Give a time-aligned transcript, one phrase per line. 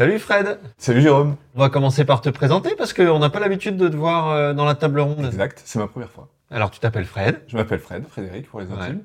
[0.00, 3.76] Salut Fred Salut Jérôme On va commencer par te présenter parce qu'on n'a pas l'habitude
[3.76, 5.26] de te voir euh, dans la table ronde.
[5.26, 6.28] Exact, c'est ma première fois.
[6.50, 8.80] Alors tu t'appelles Fred Je m'appelle Fred, Frédéric pour les Ouais.
[8.80, 9.02] intimes.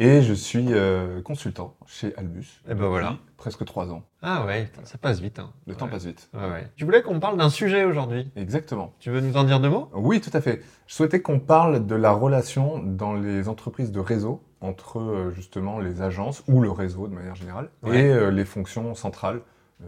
[0.00, 2.48] Et je suis euh, consultant chez Albus.
[2.68, 3.10] Eh ben voilà.
[3.10, 4.02] depuis Presque trois ans.
[4.22, 5.38] Ah ouais, ça passe vite.
[5.38, 5.52] Hein.
[5.68, 6.28] Le temps passe vite.
[6.34, 6.68] Ouais, ouais.
[6.74, 8.28] Tu voulais qu'on parle d'un sujet aujourd'hui.
[8.34, 8.92] Exactement.
[8.98, 9.88] Tu veux nous en dire deux mots?
[9.94, 10.62] Oui, tout à fait.
[10.88, 15.78] Je souhaitais qu'on parle de la relation dans les entreprises de réseau entre euh, justement
[15.78, 18.00] les agences ou le réseau de manière générale Ouais.
[18.00, 19.40] et euh, les fonctions centrales,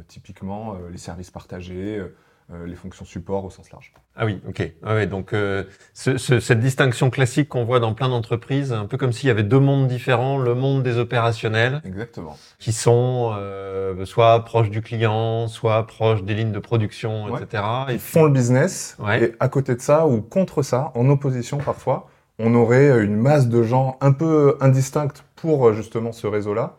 [0.09, 2.15] typiquement euh, les services partagés, euh,
[2.53, 3.93] euh, les fonctions support au sens large.
[4.15, 4.71] Ah oui, ok.
[4.85, 5.65] Ouais, donc euh,
[5.95, 9.31] ce- ce- cette distinction classique qu'on voit dans plein d'entreprises, un peu comme s'il y
[9.31, 12.37] avait deux mondes différents, le monde des opérationnels, Exactement.
[12.61, 17.43] qui sont euh, soit proches du client, soit proches des lignes de production, Ouais.
[17.43, 17.63] etc.
[17.89, 19.25] Et Ils font le business Ouais.
[19.25, 23.17] et à côté de ça ou contre ça, en opposition parfois, on aurait euh, une
[23.17, 26.77] masse de gens un peu indistincts pour euh, justement ce réseau-là,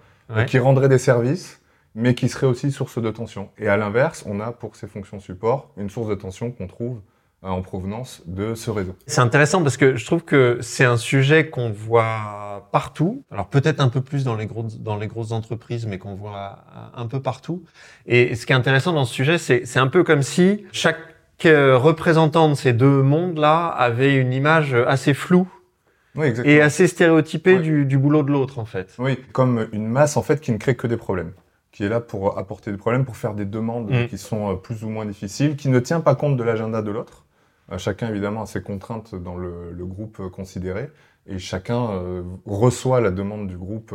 [0.48, 1.57] qui rendraient des services,
[1.98, 3.50] mais qui seraient aussi source de tension.
[3.58, 7.02] Et à l'inverse, on a pour ces fonctions support une source de tension qu'on trouve
[7.44, 8.96] euh, en provenance de ce réseau.
[9.08, 13.24] C'est intéressant parce que je trouve que c'est un sujet qu'on voit partout.
[13.32, 16.60] Alors peut-être un peu plus dans les grosses dans les grosses entreprises, mais qu'on voit
[16.96, 17.64] un peu partout.
[18.06, 21.00] Et ce qui est intéressant dans ce sujet, c'est c'est un peu comme si chaque
[21.46, 25.48] euh, représentant de ces deux mondes-là avait une image assez floue
[26.16, 28.94] Oui, et assez stéréotypée du, du boulot de l'autre en fait.
[29.00, 31.34] Oui, comme une masse en fait qui ne crée que des problèmes,
[31.78, 34.08] qui est là pour apporter des problèmes, pour faire des demandes Mm.
[34.08, 36.90] qui sont euh, plus ou moins difficiles, qui ne tient pas compte de l'agenda de
[36.90, 37.26] l'autre.
[37.72, 40.90] Euh, chacun évidemment a ses contraintes dans le, le groupe euh, considéré,
[41.28, 43.94] et chacun euh, reçoit la demande du groupe,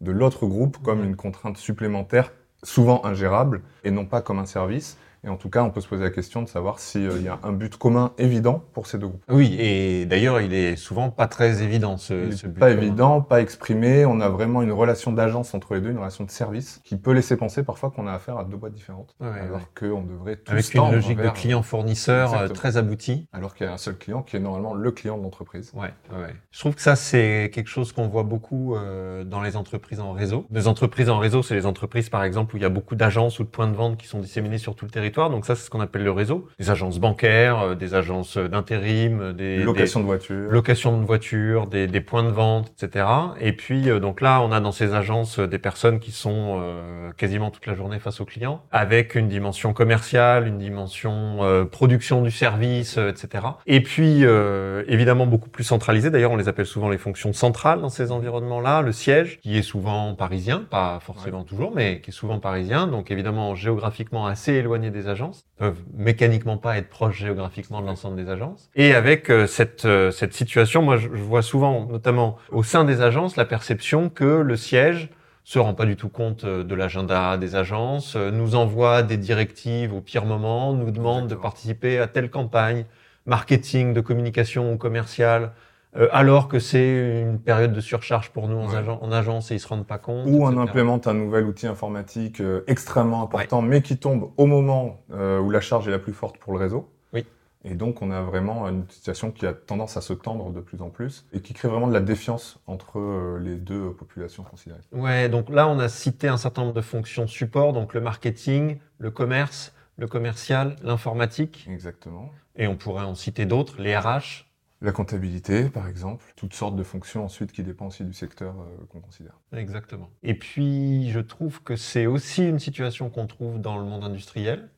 [0.00, 1.06] de l'autre groupe, comme Mm.
[1.06, 2.30] une contrainte supplémentaire,
[2.62, 4.96] souvent ingérable, et non pas comme un service.
[5.24, 7.38] Et en tout cas, on peut se poser la question de savoir s'il y a
[7.42, 9.24] un but commun évident pour ces deux groupes.
[9.30, 12.82] Oui, et d'ailleurs, il est souvent pas très évident ce, ce but pas commun.
[12.82, 14.04] évident, pas exprimé.
[14.04, 17.12] On a vraiment une relation d'agence entre les deux, une relation de service, qui peut
[17.12, 19.88] laisser penser parfois qu'on a affaire à deux boîtes différentes, Ouais, alors ouais.
[19.90, 23.26] qu'on devrait tous Avec une logique de client-fournisseur euh, très aboutie.
[23.32, 25.72] Alors qu'il y a un seul client qui est normalement le client de l'entreprise.
[25.74, 26.34] Ouais, ouais.
[26.50, 30.12] Je trouve que ça, c'est quelque chose qu'on voit beaucoup euh, dans les entreprises en
[30.12, 30.46] réseau.
[30.50, 33.38] Les entreprises en réseau, c'est les entreprises, par exemple, où il y a beaucoup d'agences
[33.38, 35.13] ou de points de vente qui sont disséminés sur tout le territoire.
[35.14, 36.48] Donc ça, c'est ce qu'on appelle le réseau.
[36.58, 40.50] Des agences bancaires, euh, des agences d'intérim, euh, des, Location de des voiture.
[40.50, 43.06] locations de voitures, des, des points de vente, etc.
[43.40, 47.10] Et puis, euh, donc là, on a dans ces agences des personnes qui sont euh,
[47.16, 52.22] quasiment toute la journée face aux clients, avec une dimension commerciale, une dimension euh, production
[52.22, 53.44] du service, etc.
[53.66, 56.10] Et puis, euh, évidemment, beaucoup plus centralisé.
[56.10, 58.82] D'ailleurs, on les appelle souvent les fonctions centrales dans ces environnements-là.
[58.82, 62.86] Le siège, qui est souvent parisien, pas forcément toujours, mais qui est souvent parisien.
[62.86, 68.16] Donc, évidemment, géographiquement assez éloigné des agences, peuvent mécaniquement pas être proches géographiquement de l'ensemble
[68.16, 68.70] des agences.
[68.74, 72.84] Et avec euh, cette, euh, cette situation, moi, je, je vois souvent, notamment au sein
[72.84, 75.10] des agences, la perception que le siège
[75.44, 79.92] se rend pas du tout compte euh, de l'agenda des agences, nous envoie des directives
[79.94, 82.84] au pire moment, nous demande de participer à telle campagne,
[83.26, 85.52] marketing, de communication ou commerciale,
[85.96, 88.76] euh, alors que c'est une période de surcharge pour nous en, Ouais.
[88.76, 90.26] agen- en agence et ils se rendent pas compte.
[90.26, 95.00] Ou on implémente un nouvel outil informatique euh, extrêmement important, mais qui tombe au moment
[95.12, 96.90] euh, où la charge est la plus forte pour le réseau.
[97.12, 97.24] Oui.
[97.64, 100.82] Et donc, on a vraiment une situation qui a tendance à se tendre de plus
[100.82, 104.80] en plus et qui crée vraiment de la défiance entre les deux populations considérées.
[104.92, 108.78] Ouais, donc là, on a cité un certain nombre de fonctions support, donc le marketing,
[108.98, 112.30] le commerce, le commercial, l'informatique, Exactement.
[112.56, 114.46] et on pourrait en citer d'autres, les RH.
[114.84, 118.84] La comptabilité, par exemple, toutes sortes de fonctions ensuite qui dépendent aussi du secteur euh,
[118.90, 119.32] qu'on considère.
[119.56, 120.10] Exactement.
[120.22, 124.68] Et puis, je trouve que c'est aussi une situation qu'on trouve dans le monde industriel,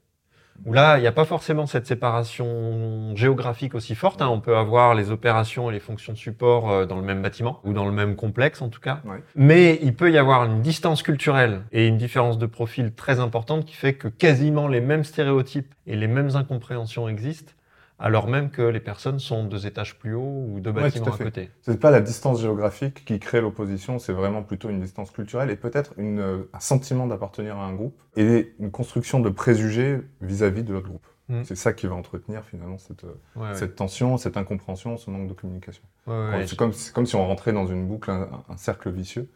[0.64, 4.22] où là, il n'y a pas forcément cette séparation géographique aussi forte.
[4.22, 4.28] hein.
[4.28, 7.60] On peut avoir les opérations et les fonctions de support euh, dans le même bâtiment,
[7.64, 9.02] ou dans le même complexe en tout cas.
[9.04, 9.22] Ouais.
[9.34, 13.64] Mais il peut y avoir une distance culturelle et une différence de profil très importante
[13.66, 17.52] qui fait que quasiment les mêmes stéréotypes et les mêmes incompréhensions existent,
[17.98, 21.18] alors même que les personnes sont deux étages plus haut ou deux bâtiments à à
[21.18, 21.50] côté.
[21.62, 25.56] C'est pas la distance géographique qui crée l'opposition, c'est vraiment plutôt une distance culturelle et
[25.56, 30.88] peut-être un sentiment d'appartenir à un groupe et une construction de préjugés vis-à-vis de l'autre
[30.88, 31.06] groupe.
[31.28, 31.42] Mm.
[31.44, 33.54] C'est ça qui va entretenir finalement cette, euh, ouais.
[33.54, 35.82] cette tension, cette incompréhension, ce manque de communication.
[36.06, 38.90] Ouais, ouais, c'est comme, c'est comme si on rentrait dans une boucle, un, un cercle
[38.90, 39.28] vicieux,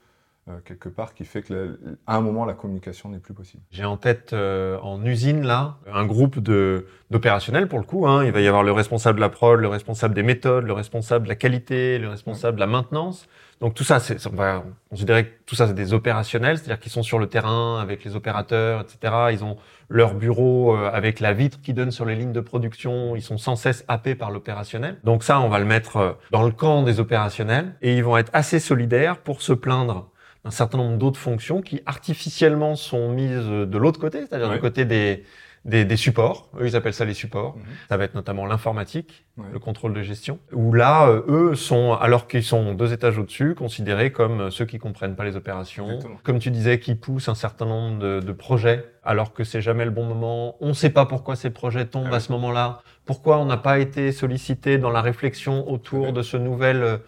[0.65, 3.63] quelque part, qui fait que à un moment la communication n'est plus possible.
[3.71, 8.07] J'ai en tête euh, en usine là un groupe de d'opérationnels pour le coup.
[8.07, 8.25] Hein.
[8.25, 11.25] Il va y avoir le responsable de la prod, le responsable des méthodes, le responsable
[11.25, 13.29] de la qualité, le responsable de la maintenance.
[13.61, 16.93] Donc tout ça, c'est, on va considérer que tout ça c'est des opérationnels, c'est-à-dire qu'ils
[16.93, 19.15] sont sur le terrain avec les opérateurs, etc.
[19.33, 19.59] Ils ont
[19.89, 23.17] leur bureau euh, avec la vitre qui donne sur les lignes de production.
[23.17, 24.99] Ils sont sans cesse happés par l'opérationnel.
[25.05, 28.17] Donc ça, on va le mettre euh, dans le camp des opérationnels et ils vont
[28.17, 30.11] être assez solidaires pour se plaindre
[30.45, 34.55] un certain nombre d'autres fonctions qui artificiellement sont mises de l'autre côté, c'est-à-dire Ouais.
[34.55, 35.25] du côté des,
[35.67, 36.49] des, des supports.
[36.59, 37.57] Eux, ils appellent ça les supports.
[37.59, 37.63] Mhm.
[37.91, 39.45] Ça va être notamment l'informatique, Ouais.
[39.53, 43.55] le contrôle de gestion, où là, euh, eux sont, alors qu'ils sont deux étages au-dessus,
[43.55, 46.17] considérés comme euh, ceux qui comprennent pas les opérations, Exactement.
[46.23, 49.85] comme tu disais, qui poussent un certain nombre de, de projets, alors que c'est jamais
[49.85, 50.57] le bon moment.
[50.61, 52.81] On ne sait pas pourquoi ces projets tombent Ah à ce moment-là.
[53.05, 56.13] Pourquoi on n'a pas été sollicité dans la réflexion autour Ouais.
[56.13, 57.01] de ce nouvel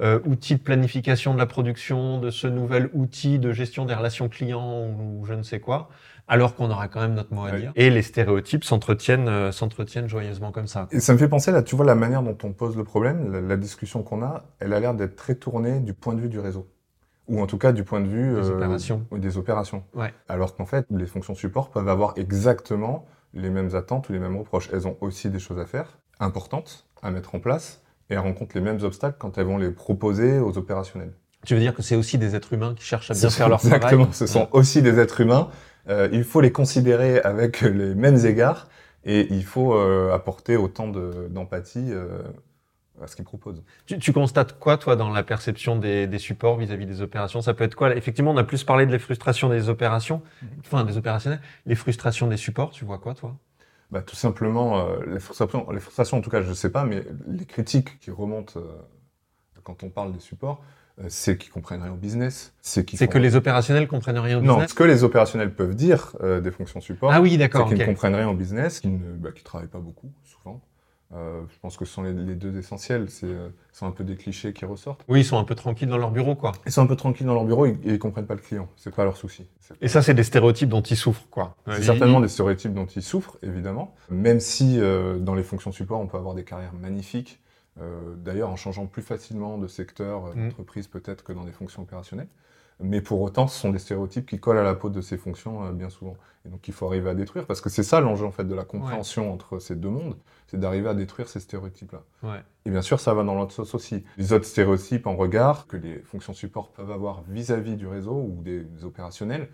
[0.00, 4.28] euh, outil de planification de la production, de ce nouvel outil de gestion des relations
[4.28, 5.90] clients ou, je ne sais quoi,
[6.28, 7.72] alors qu'on aura quand même notre mot à dire.
[7.76, 10.88] Et les stéréotypes s'entretiennent, euh, s'entretiennent joyeusement comme ça.
[10.90, 13.32] Et ça me fait penser, là, tu vois, la manière dont on pose le problème,
[13.32, 16.28] la, la discussion qu'on a, elle a l'air d'être très tournée du point de vue
[16.28, 16.68] du réseau.
[17.28, 19.06] Ou en tout cas du point de vue Des euh, opérations.
[19.12, 19.84] des opérations.
[19.94, 20.12] Ouais.
[20.28, 24.36] Alors qu'en fait, les fonctions support peuvent avoir exactement les mêmes attentes ou les mêmes
[24.36, 24.68] reproches.
[24.72, 28.54] Elles ont aussi des choses à faire, importantes, à mettre en place, et elles rencontrent
[28.56, 31.12] les mêmes obstacles quand elles vont les proposer aux opérationnels.
[31.46, 33.64] Tu veux dire que c'est aussi des êtres humains qui cherchent à bien faire leur
[33.64, 35.48] Exactement, travail ce sont aussi des êtres humains.
[35.88, 38.68] Euh, il faut les considérer avec les mêmes égards
[39.04, 42.22] et il faut euh, apporter autant de- d'empathie euh,
[43.02, 43.62] à ce qu'ils proposent.
[43.86, 47.40] Tu, tu constates quoi, toi, dans la perception des, des supports vis-à-vis des opérations?
[47.40, 47.96] Ça peut être quoi?
[47.96, 50.48] Effectivement, on a plus parlé de les frustrations des opérations, Mhm.
[50.60, 51.40] enfin des opérationnels.
[51.64, 53.34] Les frustrations des supports, tu vois quoi, toi?
[53.90, 56.84] Bah, tout simplement, euh, les, frustrations, les frustrations, en tout cas, je ne sais pas,
[56.84, 58.62] mais les critiques qui remontent euh,
[59.64, 60.62] quand on parle des supports,
[61.00, 62.54] euh, c'est qu'ils comprennent rien au business.
[62.60, 66.16] C'est que les opérationnels comprennent rien au Non, business ce que les opérationnels peuvent dire
[66.22, 69.30] des fonctions support, Ah oui, c'est qu'ils ne comprennent rien au business, qu'ils ne bah,
[69.42, 70.60] travaillent pas beaucoup, souvent.
[71.12, 73.10] Euh, je pense que ce sont les, les deux essentiels.
[73.10, 75.04] C'est euh, ce sont un peu des clichés qui ressortent.
[75.08, 76.52] Oui, ils sont un peu tranquilles dans leur bureau, quoi.
[76.66, 78.68] Ils sont un peu tranquilles dans leur bureau et, et ils comprennent pas le client.
[78.76, 79.46] C'est pas leur souci.
[79.80, 81.56] Et ça, c'est des stéréotypes dont ils souffrent, quoi.
[81.66, 83.94] c'est certainement des stéréotypes dont ils souffrent, évidemment.
[84.08, 87.40] Même si euh, dans les fonctions support, on peut avoir des carrières magnifiques.
[88.18, 90.48] D'ailleurs, en changeant plus facilement de secteur Mm.
[90.48, 92.28] d'entreprise peut-être que dans des fonctions opérationnelles.
[92.82, 95.64] Mais pour autant, ce sont des stéréotypes qui collent à la peau de ces fonctions
[95.64, 96.16] euh, bien souvent.
[96.46, 98.54] Et donc, il faut arriver à détruire, parce que c'est ça l'enjeu en fait de
[98.54, 100.16] la compréhension entre ces deux mondes,
[100.46, 102.02] c'est d'arriver à détruire ces stéréotypes-là.
[102.22, 102.42] Ouais.
[102.64, 104.04] Et bien sûr, ça va dans l'autre sens aussi.
[104.16, 108.42] Les autres stéréotypes en regard que les fonctions support peuvent avoir vis-à-vis du réseau ou
[108.42, 109.48] des, opérationnels,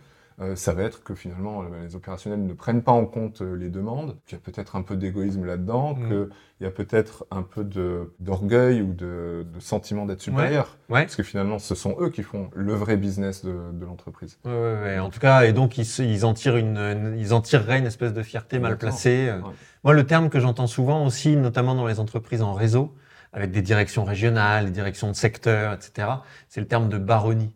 [0.54, 3.70] ça va être que finalement, euh, les opérationnels ne prennent pas en compte euh, les
[3.70, 6.08] demandes, qu'il y a peut-être un peu d'égoïsme là-dedans, Mm.
[6.08, 6.28] qu'il
[6.60, 7.64] y a peut-être un peu
[8.20, 10.76] d'orgueil ou de, de sentiment d'être supérieur.
[10.88, 11.02] Ouais.
[11.02, 14.38] Parce que finalement, ce sont eux qui font le vrai business de, de l'entreprise.
[14.44, 14.98] Ouais.
[14.98, 17.86] En tout cas, et donc ils, ils en tirent une, une- ils en tireraient une
[17.86, 19.32] espèce de fierté mal placée.
[19.84, 22.94] Moi, le terme que j'entends souvent aussi, notamment dans les entreprises en réseau,
[23.32, 26.08] avec des directions régionales, des directions de secteur, etc.,
[26.48, 27.52] c'est le terme de baronnie.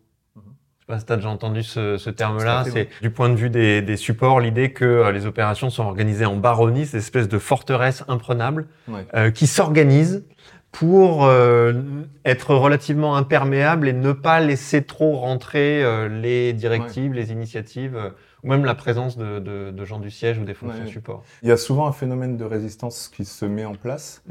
[0.91, 2.65] Pas si tu as déjà entendu ce, ce terme-là.
[2.65, 6.25] C'est du point de vue des, des supports, l'idée que euh, les opérations sont organisées
[6.27, 9.07] en baronnie, c'est une espèce de forteresse imprenable Ouais.
[9.15, 10.25] euh, qui s'organise
[10.73, 11.73] pour euh,
[12.25, 17.97] être relativement imperméable et ne pas laisser trop rentrer euh, les directives, les initiatives,
[18.43, 20.91] ou même la présence de, de- de gens du siège ou des fonctions Ouais.
[20.91, 21.23] support.
[21.45, 24.25] Il y a souvent un phénomène de résistance qui se met en place,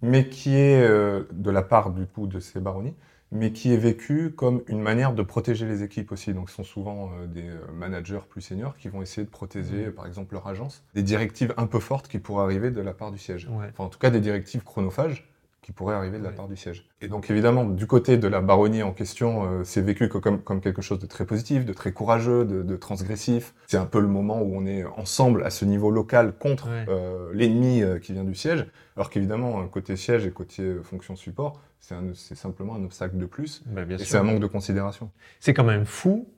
[0.00, 2.94] mais qui est de la part du coup de ces baronnies,
[3.32, 6.32] mais qui est vécu comme une manière de protéger les équipes aussi.
[6.32, 9.90] Donc, ce sont souvent euh, des euh, managers plus seniors qui vont essayer de protéger,
[9.90, 13.10] par exemple, leur agence, des directives un peu fortes qui pourraient arriver de la part
[13.10, 13.48] du siège.
[13.50, 13.66] Ouais.
[13.70, 15.28] Enfin, en tout cas, des directives chronophages
[15.66, 16.86] qui pourraient arriver de la part du siège.
[17.00, 20.60] Et donc, évidemment, du côté de la baronnie en question, euh, c'est vécu comme, comme
[20.60, 23.52] quelque chose de très positif, de très courageux, de, de transgressif.
[23.66, 27.30] C'est un peu le moment où on est ensemble à ce niveau local contre euh,
[27.34, 28.64] l'ennemi euh, qui vient du siège.
[28.96, 33.64] Alors qu'évidemment, côté siège et côté fonction support, c'est simplement un obstacle de plus.
[33.66, 35.10] Bah, Et c'est un manque de considération.
[35.40, 36.28] c'est quand même fou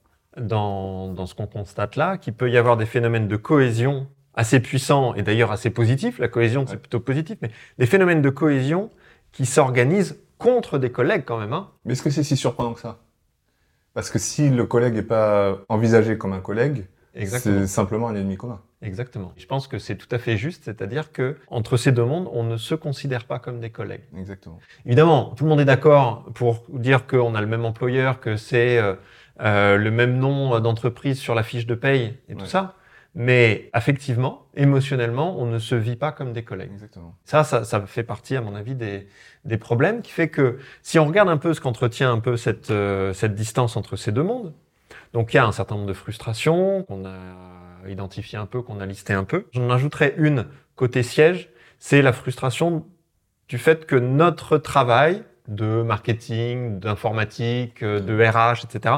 [0.41, 4.61] dans, dans ce qu'on constate là, qu'il peut y avoir des phénomènes de cohésion assez
[4.61, 6.19] puissants et d'ailleurs assez positifs.
[6.19, 6.79] La cohésion, c'est Ouais.
[6.79, 8.89] plutôt positif, mais des phénomènes de cohésion
[9.33, 11.53] qui s'organisent contre des collègues quand même.
[11.53, 11.71] Hein.
[11.85, 12.99] Mais est-ce que c'est si surprenant que ça?
[13.95, 16.87] Parce que si le collègue n'est pas envisagé comme un collègue,
[17.27, 18.61] c'est simplement un ennemi commun.
[18.81, 19.33] Exactement.
[19.37, 22.45] Je pense que c'est tout à fait juste, c'est-à-dire que entre ces deux mondes, on
[22.45, 24.05] ne se considère pas comme des collègues.
[24.17, 24.61] Exactement.
[24.87, 28.79] Évidemment, tout le monde est d'accord pour dire qu'on a le même employeur, que c'est
[28.79, 28.95] euh,
[29.41, 32.75] euh, le même nom d'entreprise sur la fiche de paye et tout ça.
[33.21, 36.71] Mais affectivement, émotionnellement, on ne se vit pas comme des collègues.
[36.73, 37.17] Exactement.
[37.25, 39.09] Ça, ça, ça fait partie, à mon avis, des,
[39.45, 42.71] des problèmes qui fait que si on regarde un peu ce qu'entretient un peu cette,
[42.71, 44.55] euh, cette distance entre ces deux mondes,
[45.13, 48.79] donc il y a un certain nombre de frustrations qu'on a identifié un peu, qu'on
[48.79, 49.47] a listé un peu.
[49.53, 50.47] J'en ajouterai une
[50.77, 52.87] côté siège, c'est la frustration
[53.49, 58.97] du fait que notre travail de marketing, d'informatique, euh, de RH, etc.,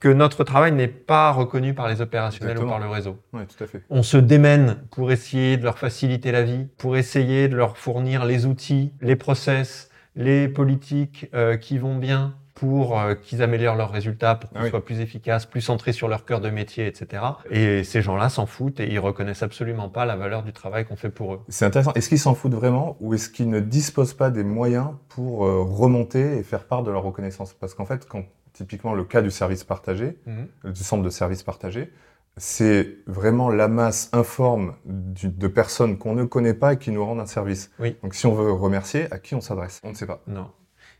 [0.00, 2.76] que notre travail n'est pas reconnu par les opérationnels Exactement.
[2.76, 3.18] ou par le réseau.
[3.34, 3.82] Oui, tout à fait.
[3.90, 8.24] On se démène pour essayer de leur faciliter la vie, pour essayer de leur fournir
[8.24, 13.90] les outils, les process, les politiques euh, qui vont bien, pour euh, qu'ils améliorent leurs
[13.92, 14.70] résultats, pour qu'ils Ah oui.
[14.70, 17.22] soient plus efficaces, plus centrés sur leur cœur de métier, etc.
[17.50, 20.96] Et ces gens-là s'en foutent et ils reconnaissent absolument pas la valeur du travail qu'on
[20.96, 21.40] fait pour eux.
[21.48, 21.92] C'est intéressant.
[21.94, 25.62] Est-ce qu'ils s'en foutent vraiment ou est-ce qu'ils ne disposent pas des moyens pour euh,
[25.62, 27.54] remonter et faire part de leur reconnaissance?
[27.54, 30.18] Parce qu'en fait, quand typiquement le cas du service partagé,
[30.64, 31.92] du centre de service partagé,
[32.36, 37.04] c'est vraiment la masse informe du- de personnes qu'on ne connaît pas et qui nous
[37.04, 37.70] rendent un service.
[37.78, 37.96] Oui.
[38.02, 39.80] Donc si on veut remercier, à qui on s'adresse?
[39.84, 40.22] On ne sait pas.
[40.26, 40.50] Non.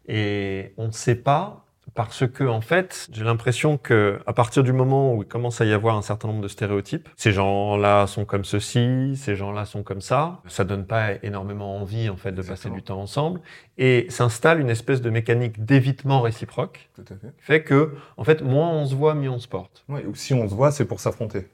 [0.06, 4.72] Et on ne sait pas parce que, en fait, j'ai l'impression que à partir du
[4.72, 8.24] moment où il commence à y avoir un certain nombre de stéréotypes, ces gens-là sont
[8.24, 12.42] comme ceci, ces gens-là sont comme ça, ça donne pas énormément envie, en fait, de
[12.42, 13.40] passer du temps ensemble.
[13.78, 17.34] Et s'installe une espèce de mécanique d'évitement réciproque Tout à fait.
[17.38, 19.84] qui fait que, en fait, moins on se voit, mieux on se porte.
[19.88, 21.46] Ouais, ou si on se voit, c'est pour s'affronter.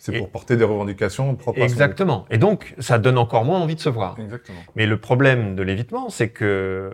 [0.00, 2.24] C'est pour porter des revendications propres Exactement.
[2.30, 4.12] Et donc, ça donne encore moins envie de se voir.
[4.12, 4.58] à son Exactement.
[4.74, 6.90] Mais le problème de l'évitement, c'est que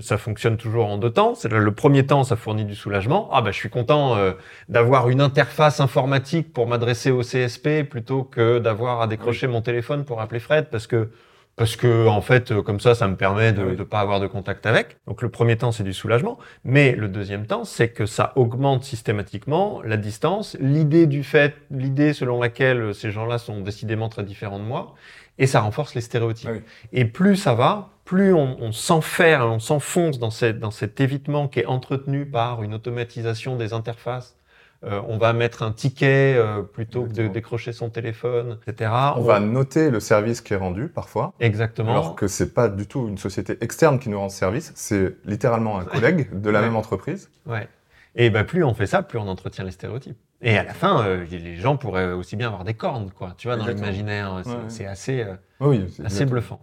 [0.00, 1.36] ça fonctionne toujours en deux temps.
[1.36, 3.28] C'est le premier temps, ça fournit du soulagement.
[3.30, 4.32] Ah bah je suis content euh,
[4.68, 10.04] d'avoir une interface informatique pour m'adresser au CSP plutôt que d'avoir à décrocher mon téléphone
[10.04, 11.10] pour appeler Fred parce que
[11.56, 13.76] parce que en fait euh, comme ça ça me permet de Ah oui.
[13.76, 14.96] ne pas avoir de contact avec.
[15.06, 18.84] Donc le premier temps c'est du soulagement, mais le deuxième temps c'est que ça augmente
[18.84, 24.58] systématiquement la distance, l'idée du fait, l'idée selon laquelle ces gens-là sont décidément très différents
[24.58, 24.94] de moi
[25.38, 26.50] et ça renforce les stéréotypes.
[26.50, 26.62] Ah oui.
[26.92, 31.48] Et plus ça va, plus on, on s'enferme, on s'enfonce dans, cette, dans cet évitement
[31.48, 34.36] qui est entretenu par une automatisation des interfaces.
[34.84, 38.90] Euh, on va mettre un ticket euh, plutôt que de décrocher son téléphone, etc.
[39.16, 41.92] On va noter le service qui est rendu parfois, Exactement.
[41.92, 45.14] alors que c'est pas du tout une société externe qui nous rend ce service, c'est
[45.24, 46.66] littéralement un collègue de la Ouais.
[46.66, 47.30] même entreprise.
[47.46, 47.68] Ouais.
[48.16, 50.18] Et ben plus on fait ça, plus on entretient les stéréotypes.
[50.40, 53.34] Et à la fin, euh, les gens pourraient aussi bien avoir des cornes, quoi.
[53.38, 55.24] Tu vois, dans l'imaginaire, c'est Ouais, assez,
[55.60, 56.60] Oui, assez bluffant.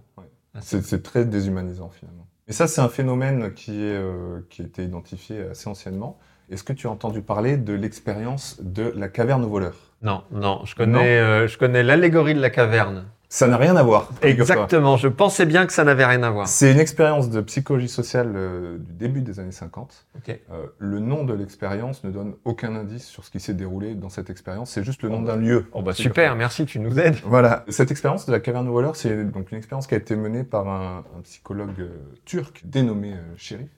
[0.60, 2.28] C'est c'est très déshumanisant finalement.
[2.50, 6.20] Et ça, c'est un phénomène qui, est, euh, qui a été identifié assez anciennement.
[6.51, 10.62] Est-ce que tu as entendu parler de l'expérience de la caverne aux voleurs Non, non,
[10.65, 13.06] je connais, euh, je connais l'allégorie de la caverne.
[13.32, 14.10] Ça n'a rien à voir.
[14.24, 14.98] Exactement.
[14.98, 16.48] Je pensais bien que ça n'avait rien à voir.
[16.48, 20.08] C'est une expérience de psychologie sociale euh, du début des années 50.
[20.18, 20.29] Ok.
[20.29, 24.10] Euh, le nom de l'expérience ne donne aucun indice sur ce qui s'est déroulé dans
[24.10, 24.72] cette expérience.
[24.72, 25.68] C'est juste le nom d'un lieu.
[25.74, 27.18] Oh bah super, merci, tu nous aides.
[27.24, 27.65] Voilà.
[27.68, 30.44] Cette expérience de la caverne aux voleurs, c'est donc une expérience qui a été menée
[30.44, 31.89] par un, un psychologue euh,
[32.25, 33.70] turc dénommé Sherif,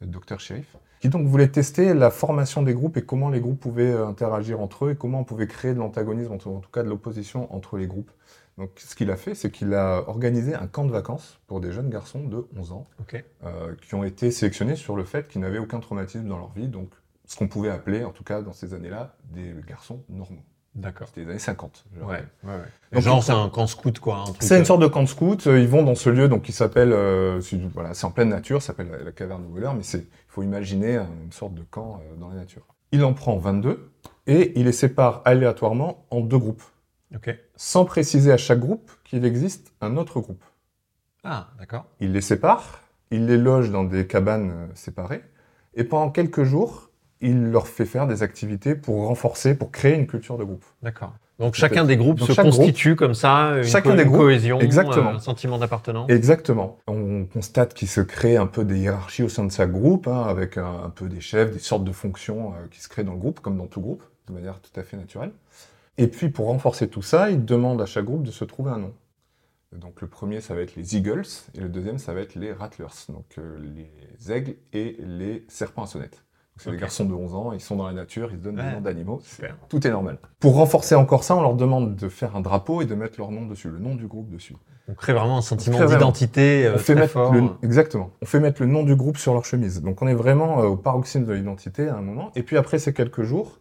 [0.00, 3.90] docteur Sherif, qui donc voulait tester la formation des groupes et comment les groupes pouvaient
[3.90, 6.88] euh, interagir entre eux et comment on pouvait créer de l'antagonisme, en tout cas de
[6.88, 8.12] l'opposition entre les groupes.
[8.56, 11.72] Donc ce qu'il a fait, c'est qu'il a organisé un camp de vacances pour des
[11.72, 12.86] jeunes garçons de 11 ans
[13.42, 16.68] euh, qui ont été sélectionnés sur le fait qu'ils n'avaient aucun traumatisme dans leur vie,
[16.68, 16.92] donc
[17.24, 20.44] ce qu'on pouvait appeler, en tout cas dans ces années-là, des garçons normaux.
[20.74, 21.08] D'accord.
[21.08, 21.84] C'était les années 50.
[21.94, 22.56] je Ouais, ouais, ouais.
[22.92, 24.16] Donc, Genre, c'est un camp scout, quoi.
[24.20, 25.46] un C'est une euh, sorte de camp scout.
[25.46, 28.30] euh, Ils vont dans ce lieu donc qui s'appelle, euh, c'est voilà, c'est en pleine
[28.30, 31.32] nature, ça s'appelle la, la caverne de voleurs, mais c'est, il faut imaginer un- une
[31.32, 32.62] sorte de camp euh, dans la nature.
[32.90, 33.90] Il en prend 22
[34.26, 36.62] et il les sépare aléatoirement en deux groupes,
[37.14, 37.36] Ok.
[37.56, 40.42] sans préciser à chaque groupe qu'il existe un autre groupe.
[41.24, 41.84] Ah, d'accord.
[42.00, 45.22] Il les sépare, il les loge dans des cabanes séparées,
[45.74, 46.90] et pendant quelques jours,
[47.22, 50.64] il leur fait faire des activités pour renforcer, pour créer une culture de groupe.
[50.82, 51.14] D'accord.
[51.38, 54.08] Donc, chacun des groupes Donc, se groupe- constitue comme ça, une, Chacun co- des une
[54.08, 55.10] groupes, cohésion, exactement.
[55.10, 56.08] euh, un sentiment d'appartenance.
[56.10, 56.78] Exactement.
[56.86, 60.22] On constate qu'il se crée un peu des hiérarchies au sein de sa groupe, hein,
[60.28, 63.12] avec un, un peu des chefs, des sortes de fonctions euh, qui se créent dans
[63.14, 65.32] le groupe, comme dans tout groupe, de manière tout à fait naturelle.
[65.98, 68.78] Et puis, pour renforcer tout ça, il demande à chaque groupe de se trouver un
[68.78, 68.92] nom.
[69.72, 71.24] Donc, le premier, ça va être les Eagles,
[71.54, 75.82] et le deuxième, ça va être les Rattlers, donc euh, les aigles et les serpents
[75.84, 76.22] à sonnette.
[76.56, 78.68] C'est des garçons de 11 ans, ils sont dans la nature, ils se donnent Ouais.
[78.68, 79.22] des noms d'animaux.
[79.68, 80.18] Tout est normal.
[80.38, 83.30] Pour renforcer encore ça, on leur demande de faire un drapeau et de mettre leur
[83.30, 84.54] nom dessus, le nom du groupe dessus.
[84.86, 87.32] On crée vraiment un sentiment d'identité euh, on fait très mettre fort.
[87.32, 88.10] le, exactement.
[88.20, 89.80] On fait mettre le nom du groupe sur leur chemise.
[89.80, 92.30] Donc on est vraiment euh, au paroxysme de l'identité à un moment.
[92.36, 93.60] Et puis après ces quelques jours,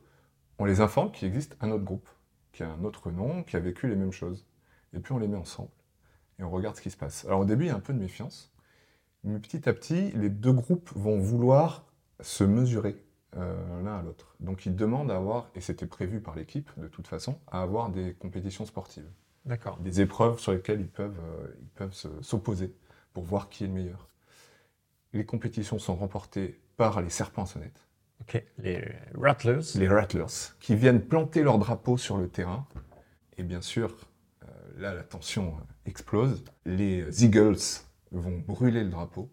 [0.59, 2.09] on les informe qu'il existe un autre groupe,
[2.51, 4.45] qui a un autre nom, qui a vécu les mêmes choses.
[4.93, 5.69] Et puis on les met ensemble
[6.39, 7.23] et on regarde ce qui se passe.
[7.25, 8.51] Alors au début, il y a un peu de méfiance,
[9.23, 11.85] mais petit à petit, les deux groupes vont vouloir
[12.21, 12.95] se mesurer
[13.37, 14.35] euh, l'un à l'autre.
[14.39, 17.89] Donc ils demandent à avoir, et c'était prévu par l'équipe de toute façon, à avoir
[17.89, 19.09] des compétitions sportives
[19.45, 19.77] D'accord.
[19.79, 22.73] des épreuves sur lesquelles ils peuvent, euh, ils peuvent se- s'opposer
[23.13, 24.07] pour voir qui est le meilleur.
[25.13, 27.87] Les compétitions sont remportées par les serpents à sonnette,
[28.21, 28.43] Ok.
[28.59, 28.83] Les
[29.15, 29.61] Rattlers.
[29.75, 32.65] les Rattlers, qui viennent planter leur drapeau sur le terrain.
[33.37, 33.95] Et bien sûr,
[34.43, 34.47] euh,
[34.77, 36.43] là, la tension explose.
[36.65, 37.57] Les Eagles
[38.11, 39.29] vont brûler le drapeau.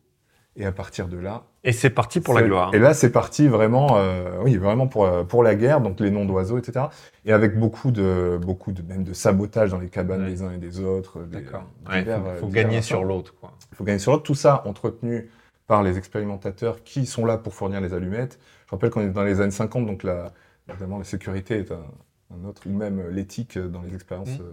[0.61, 2.75] Et à partir de là, Et c'est parti pour la gloire.
[2.75, 6.11] Et là, c'est parti vraiment, euh, oui, vraiment pour, euh, pour la guerre, donc les
[6.11, 6.87] noms d'oiseaux, etc.
[7.25, 10.31] Et avec beaucoup de, beaucoup de, même de sabotage dans les cabanes Ouais.
[10.31, 11.21] des uns et des autres.
[11.21, 11.63] D'accord.
[11.89, 13.53] Ouais, faut, euh, faut gagner sur l'autre, quoi.
[13.71, 14.25] Il faut gagner sur l'autre.
[14.25, 15.31] Tout ça entretenu
[15.69, 18.41] par les expérimentateurs qui sont là pour fournir les allumettes.
[18.67, 20.33] Je rappelle qu'on est dans les années 50, donc la,
[20.69, 21.85] évidemment la sécurité est un,
[22.35, 24.43] un autre, ou même l'éthique dans les expériences Mm.
[24.43, 24.53] euh,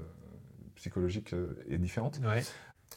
[0.75, 1.33] psychologiques
[1.69, 2.19] est différente.
[2.23, 2.43] Ouais.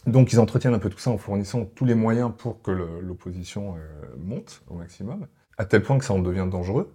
[0.06, 3.76] Donc ils entretiennent un peu tout ça en fournissant tous les moyens pour que l'opposition
[3.76, 3.80] euh,
[4.16, 5.26] monte au maximum,
[5.58, 6.94] à tel point que ça en devient dangereux,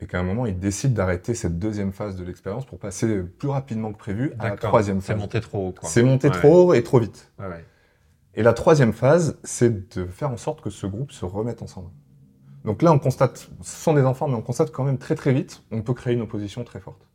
[0.00, 3.48] et qu'à un moment ils décident d'arrêter cette deuxième phase de l'expérience pour passer plus
[3.48, 5.20] rapidement que prévu à la troisième C'est phase.
[5.20, 5.74] monté trop haut.
[5.82, 6.34] C'est monté Ouais.
[6.34, 7.30] trop haut et trop vite.
[7.38, 7.64] Ouais, ouais.
[8.34, 11.90] Et la troisième phase, c'est de faire en sorte que ce groupe se remette ensemble.
[12.64, 15.32] Donc là, on constate, ce sont des enfants, mais on constate quand même très très
[15.32, 17.06] vite, on peut créer une opposition très forte.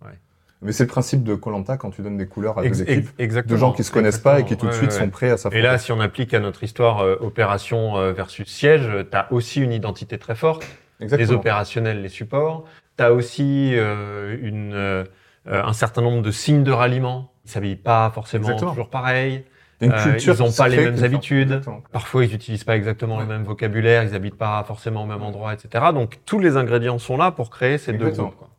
[0.63, 2.97] Mais c'est le principe de Colanta quand tu donnes des couleurs à Ex- deux équipes,
[3.09, 3.53] ex- exactement.
[3.55, 5.37] de gens qui se connaissent pas et qui tout de suite Ouais, sont prêts à
[5.37, 5.57] s'affronter.
[5.59, 9.31] Et là, si on applique à notre histoire euh, opération euh, versus siège, tu as
[9.31, 10.65] aussi une identité très forte.
[10.99, 11.39] Les Exactement.
[11.39, 12.63] opérationnels, les supports.
[12.97, 15.03] Tu as aussi euh, une, euh,
[15.45, 17.31] un certain nombre de signes de ralliement.
[17.45, 18.71] Ils s'habillent pas forcément Exactement.
[18.71, 19.43] toujours pareil.
[19.81, 21.51] Une culture ils ont qui se pas les mêmes habitudes.
[21.51, 21.83] Exactement.
[21.91, 25.53] Parfois, ils n'utilisent pas exactement le même vocabulaire, ils habitent pas forcément au même endroit,
[25.53, 25.85] etc.
[25.93, 28.35] Donc, tous les ingrédients sont là pour créer ces deux groupes.
[28.37, 28.49] quoi.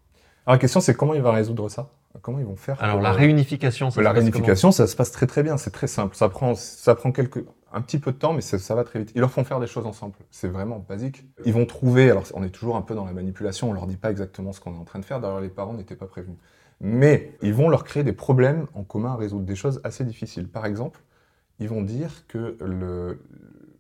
[0.47, 1.91] Alors la question, c'est comment il va résoudre ça?
[2.23, 4.95] Comment ils vont faire Alors, la euh, réunification, ça la se passe réunification, ça se
[4.95, 5.57] passe très très bien.
[5.57, 6.15] C'est très simple.
[6.15, 9.01] Ça prend, ça prend quelques, un petit peu de temps, mais ça, ça va très
[9.01, 9.11] vite.
[9.15, 10.15] Ils leur font faire des choses ensemble.
[10.31, 11.25] C'est vraiment basique.
[11.45, 12.11] Ils vont trouver.
[12.11, 13.71] Alors, on est toujours un peu dans la manipulation.
[13.71, 15.19] On leur dit pas exactement ce qu'on est en train de faire.
[15.21, 16.39] D'ailleurs, les parents n'étaient pas prévenus.
[16.81, 20.49] Mais ils vont leur créer des problèmes en commun à résoudre, des choses assez difficiles.
[20.49, 21.01] Par exemple,
[21.59, 23.19] ils vont dire que le,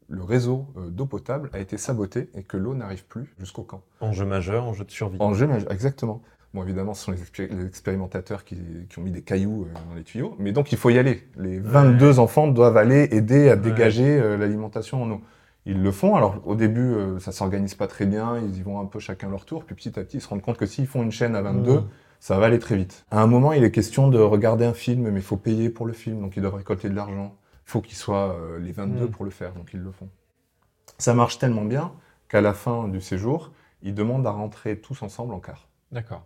[0.08, 3.82] le réseau euh, d'eau potable a été saboté et que l'eau n'arrive plus jusqu'au camp.
[4.00, 5.16] Enjeu majeur, enjeu de survie.
[5.20, 6.22] Enjeu majeur, exactement.
[6.54, 8.56] Bon, évidemment, ce sont les, expé- les expérimentateurs qui,
[8.88, 11.28] qui ont mis des cailloux euh, dans les tuyaux, mais donc il faut y aller.
[11.36, 15.20] Les 22 enfants doivent aller aider à dégager euh, l'alimentation en eau.
[15.66, 18.78] Ils le font, alors au début, euh, ça s'organise pas très bien, ils y vont
[18.80, 20.86] un peu chacun leur tour, puis petit à petit, ils se rendent compte que s'ils
[20.86, 21.88] font une chaîne à 22, Mmh.
[22.20, 23.04] ça va aller très vite.
[23.10, 25.86] À un moment, il est question de regarder un film, mais il faut payer pour
[25.86, 27.34] le film, donc ils doivent récolter de l'argent.
[27.66, 29.10] Il faut qu'ils soient euh, les 22 Mm.
[29.10, 30.08] pour le faire, donc ils le font.
[30.98, 31.92] Ça marche tellement bien
[32.28, 33.50] qu'à la fin du séjour,
[33.82, 35.68] ils demandent à rentrer tous ensemble en quart.
[35.92, 36.24] D'accord.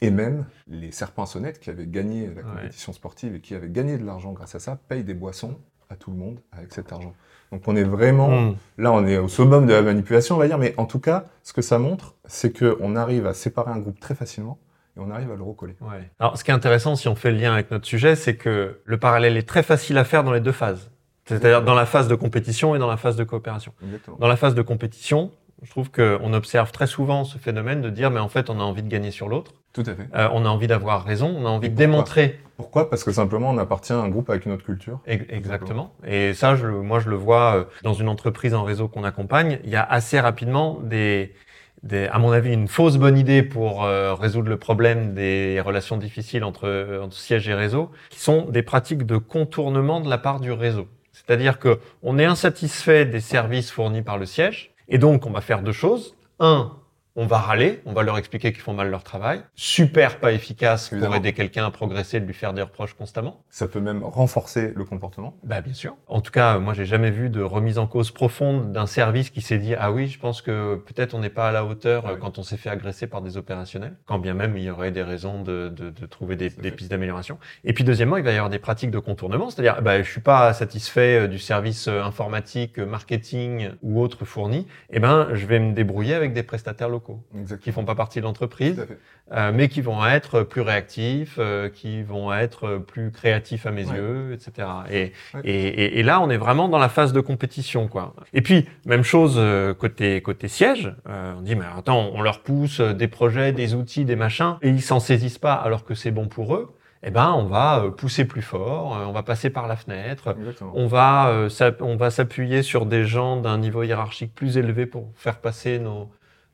[0.00, 2.42] Et même les serpents à sonnettes qui avaient gagné la Ouais.
[2.56, 5.56] compétition sportive et qui avaient gagné de l'argent grâce à ça, payent des boissons
[5.90, 7.14] à tout le monde avec cet argent.
[7.50, 8.56] Donc on est vraiment, Mmh.
[8.78, 11.24] là on est au summum de la manipulation on va dire, mais en tout cas,
[11.42, 14.58] ce que ça montre, c'est qu'on arrive à séparer un groupe très facilement
[14.96, 15.74] et on arrive à le recoller.
[15.80, 16.10] Ouais.
[16.18, 18.80] Alors, ce qui est intéressant, si on fait le lien avec notre sujet, c'est que
[18.84, 20.90] le parallèle est très facile à faire dans les deux phases.
[21.24, 23.72] C'est-à-dire dans la phase de compétition et dans la phase de coopération.
[23.82, 24.16] Exactement.
[24.18, 25.30] Dans la phase de compétition,
[25.62, 28.62] je trouve qu'on observe très souvent ce phénomène de dire, mais en fait, on a
[28.62, 30.08] envie de gagner sur l'autre, Tout à fait.
[30.14, 32.88] euh, on a envie d'avoir raison, on a envie de démontrer Pourquoi?
[32.90, 35.00] Parce que simplement on appartient à un groupe avec une autre culture.
[35.06, 35.92] Ex- Exactement.
[36.06, 39.58] Et ça, je, moi, je le vois euh, dans une entreprise en réseau qu'on accompagne.
[39.64, 41.34] Il y a assez rapidement des,
[41.82, 45.96] des à mon avis, une fausse bonne idée pour euh, résoudre le problème des relations
[45.96, 50.38] difficiles entre, entre siège et réseau, qui sont des pratiques de contournement de la part
[50.40, 50.86] du réseau.
[51.12, 55.40] C'est-à-dire que on est insatisfait des services fournis par le siège, et donc on va
[55.40, 56.14] faire deux choses.
[56.40, 56.72] Un,
[57.20, 59.40] on va râler, on va leur expliquer qu'ils font mal leur travail.
[59.56, 63.42] Super pas efficace pour aider quelqu'un à progresser, de lui faire des reproches constamment.
[63.50, 65.34] Ça peut même renforcer le comportement.
[65.42, 65.96] Bah bien sûr.
[66.06, 69.40] En tout cas, moi j'ai jamais vu de remise en cause profonde d'un service qui
[69.40, 72.12] s'est dit ah oui, je pense que peut-être on n'est pas à la hauteur Ouais.
[72.20, 73.96] quand on s'est fait agresser par des opérationnels.
[74.06, 77.38] Quand bien même il y aurait des raisons de, de, de trouver des, pistes d'amélioration.
[77.64, 80.20] Et puis deuxièmement, il va y avoir des pratiques de contournement, c'est-à-dire bah je suis
[80.20, 84.68] pas satisfait euh, du service euh, informatique, euh, marketing ou autre fourni.
[84.90, 87.74] Eh ben je vais me débrouiller avec des prestataires locaux qui Exactement.
[87.74, 88.86] font pas partie de l'entreprise
[89.32, 93.84] euh, mais qui vont être plus réactifs, euh, qui vont être plus créatifs à mes
[93.86, 93.96] Ouais.
[93.96, 94.68] yeux, etc.
[94.90, 95.40] Et, Ouais.
[95.44, 98.14] et, et, et là, on est vraiment dans la phase de compétition, quoi.
[98.32, 100.92] Et puis, même chose euh, côté côté siège.
[101.06, 104.82] on dit, mais attends, on leur pousse des projets, des outils, des machins, et ils
[104.82, 106.74] s'en saisissent pas alors que c'est bon pour eux.
[107.04, 110.72] Eh ben, on va pousser plus fort, on va passer par la fenêtre, Exactement.
[110.74, 111.46] on va,
[111.80, 116.08] on va s'appuyer sur des gens d'un niveau hiérarchique plus élevé pour faire passer nos,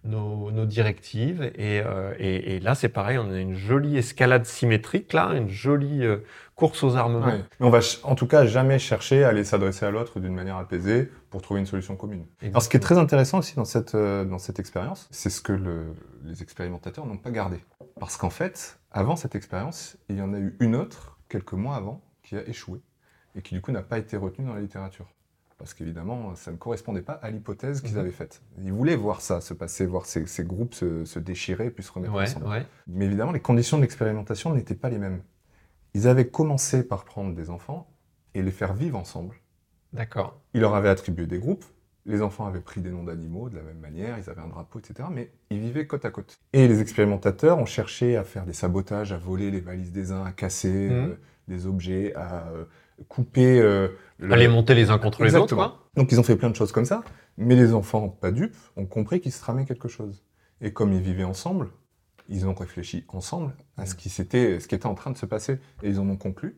[0.05, 1.43] nos, nos directives.
[1.57, 5.49] Et, euh, et, et là, c'est pareil, on a une jolie escalade symétrique, là, une
[5.49, 6.19] jolie euh,
[6.55, 7.27] course aux armements.
[7.27, 7.43] Ouais.
[7.61, 10.57] Mais on va en tout cas jamais chercher à aller s'adresser à l'autre d'une manière
[10.57, 12.25] apaisée pour trouver une solution commune.
[12.43, 15.41] Alors ce qui est très intéressant aussi dans cette, euh, dans cette expérience, c'est ce
[15.41, 17.59] que le- les expérimentateurs n'ont pas gardé.
[17.99, 21.77] Parce qu'en fait, avant cette expérience, il y en a eu une autre, quelques mois
[21.77, 22.81] avant, qui a échoué
[23.37, 25.07] et qui du coup n'a pas été retenue dans la littérature.
[25.65, 28.01] Parce qu'évidemment, ça ne correspondait pas à l'hypothèse qu'ils Mhm.
[28.01, 28.43] avaient faite.
[28.63, 31.91] Ils voulaient voir ça se passer, voir ces, ces groupes se, se déchirer puis se
[31.91, 32.49] remettre Ouais, ensemble.
[32.49, 32.67] ouais.
[32.87, 35.23] Mais évidemment, les conditions de l'expérimentation n'étaient pas les mêmes.
[35.95, 37.89] Ils avaient commencé par prendre des enfants
[38.35, 39.37] et les faire vivre ensemble.
[39.95, 40.39] D'accord.
[40.53, 41.65] Ils leur avaient attribué des groupes.
[42.05, 44.81] Les enfants avaient pris des noms d'animaux de la même manière, ils avaient un drapeau,
[44.81, 45.09] etc.
[45.11, 46.37] Mais ils vivaient côte à côte.
[46.53, 50.25] Et les expérimentateurs ont cherché à faire des sabotages, à voler les valises des uns,
[50.27, 50.93] à casser Mhm.
[51.13, 51.15] euh,
[51.49, 52.65] des objets, à euh,
[53.09, 53.61] couper.
[53.61, 55.89] euh, le- Aller monter les uns contre les autres, quoi.
[55.97, 57.03] Donc ils ont fait plein de choses comme ça,
[57.37, 60.23] mais les enfants, pas dupes, ont compris qu'ils se tramaient quelque chose.
[60.61, 61.71] Et comme ils vivaient ensemble,
[62.29, 65.27] ils ont réfléchi ensemble à ce qui, s'était, ce qui était en train de se
[65.27, 65.59] passer.
[65.83, 66.57] Et ils en ont conclu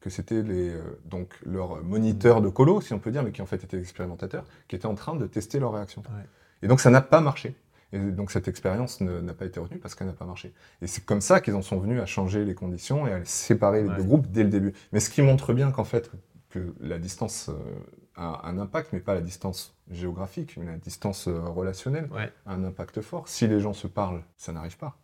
[0.00, 3.42] que c'était les, euh, donc leurs moniteurs de colo, si on peut dire, mais qui
[3.42, 6.02] en fait étaient expérimentateurs, qui étaient en train de tester leur réaction.
[6.02, 6.24] Ouais.
[6.62, 7.56] Et donc ça n'a pas marché.
[7.92, 10.52] Et donc cette expérience n'a pas été retenue parce qu'elle n'a pas marché.
[10.82, 13.82] Et c'est comme ça qu'ils en sont venus à changer les conditions et à séparer
[13.82, 13.96] les Ouais.
[13.96, 14.74] deux groupes dès le début.
[14.92, 16.10] Mais ce qui montre bien qu'en fait,
[16.50, 17.54] que la distance euh,
[18.16, 22.30] a un impact, mais pas la distance géographique, mais la distance euh, relationnelle Ouais.
[22.46, 23.28] a un impact fort.
[23.28, 24.98] Si les gens se parlent, ça n'arrive pas.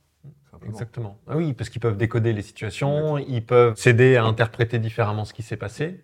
[0.51, 0.73] simplement.
[0.73, 1.19] Exactement.
[1.27, 5.35] Ah oui, parce qu'ils peuvent décoder les situations, ils peuvent s'aider à interpréter différemment ce
[5.35, 6.03] qui s'est passé.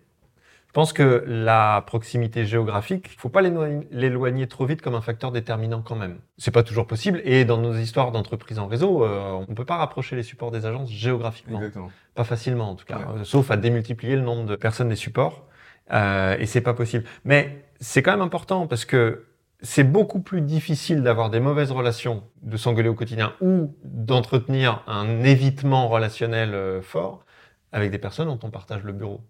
[0.71, 5.33] Je pense que la proximité géographique, il faut pas l'éloigner trop vite comme un facteur
[5.33, 6.19] déterminant quand même.
[6.37, 7.21] C'est pas toujours possible.
[7.25, 10.65] Et dans nos histoires d'entreprise en réseau, euh, on peut pas rapprocher les supports des
[10.65, 11.57] agences géographiquement.
[11.57, 11.91] Exactement.
[12.15, 13.19] Pas facilement en tout cas, Ouais.
[13.19, 15.45] Euh, sauf à démultiplier le nombre de personnes des supports.
[15.91, 17.03] Euh, et c'est pas possible.
[17.25, 19.25] Mais c'est quand même important parce que
[19.61, 25.23] c'est beaucoup plus difficile d'avoir des mauvaises relations, de s'engueuler au quotidien ou d'entretenir un
[25.23, 27.25] évitement relationnel euh, fort
[27.71, 29.21] avec des personnes dont on partage le bureau.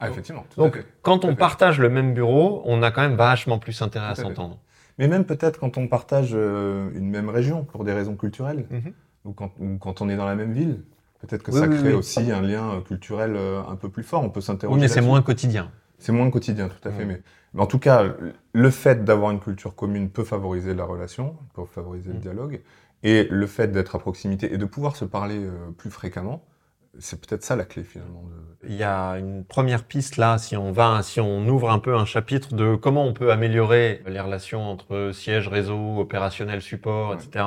[0.00, 0.44] Ah, effectivement.
[0.50, 4.06] tout Donc, quand on partage le même bureau, on a quand même vachement plus intérêt
[4.08, 4.58] à s'entendre.
[4.98, 8.92] Mais même peut-être quand on partage euh, une même région pour des raisons culturelles, Mhm.
[9.24, 10.82] ou, quand, ou quand on est dans la même ville,
[11.20, 11.94] peut-être que Oui, ça oui, crée oui.
[11.94, 14.22] aussi un lien euh, culturel euh, un peu plus fort.
[14.22, 14.74] On peut s'interroger.
[14.76, 15.70] Oui, mais c'est moins quotidien.
[15.98, 17.04] C'est moins quotidien, tout à fait.
[17.04, 17.08] Mm.
[17.08, 17.22] Mais,
[17.54, 18.04] mais en tout cas,
[18.52, 22.20] le fait d'avoir une culture commune peut favoriser la relation, peut favoriser le Mm.
[22.20, 22.60] dialogue.
[23.02, 26.42] Et le fait d'être à proximité et de pouvoir se parler euh, plus fréquemment,
[26.98, 28.22] c'est peut-être ça la clé finalement.
[28.22, 28.68] De...
[28.68, 31.94] Il y a une première piste là, si on va, si on ouvre un peu
[31.96, 37.16] un chapitre de comment on peut améliorer les relations entre siège, réseau, opérationnel, support, Ouais.
[37.16, 37.44] etc.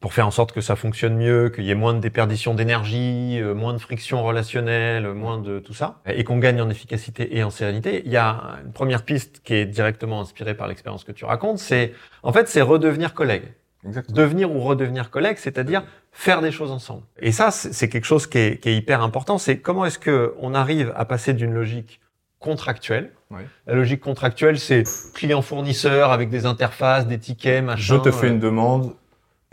[0.00, 3.40] Pour faire en sorte que ça fonctionne mieux, qu'il y ait moins de déperdition d'énergie,
[3.40, 7.42] euh, moins de friction relationnelle, moins de tout ça, et qu'on gagne en efficacité et
[7.42, 8.02] en sérénité.
[8.04, 11.58] Il y a une première piste qui est directement inspirée par l'expérience que tu racontes,
[11.58, 13.54] c'est en fait c'est redevenir collègue
[13.86, 14.16] Exactement.
[14.16, 17.02] devenir ou redevenir collègue, c'est-à-dire faire des choses ensemble.
[17.20, 19.38] Et ça, c'est quelque chose qui est, qui est hyper important.
[19.38, 22.00] C'est comment est-ce que on arrive à passer d'une logique
[22.38, 23.12] contractuelle.
[23.30, 23.40] Oui.
[23.66, 27.98] La logique contractuelle, c'est client-fournisseur avec des interfaces, des tickets, Je machin.
[28.00, 28.92] te fais euh, une demande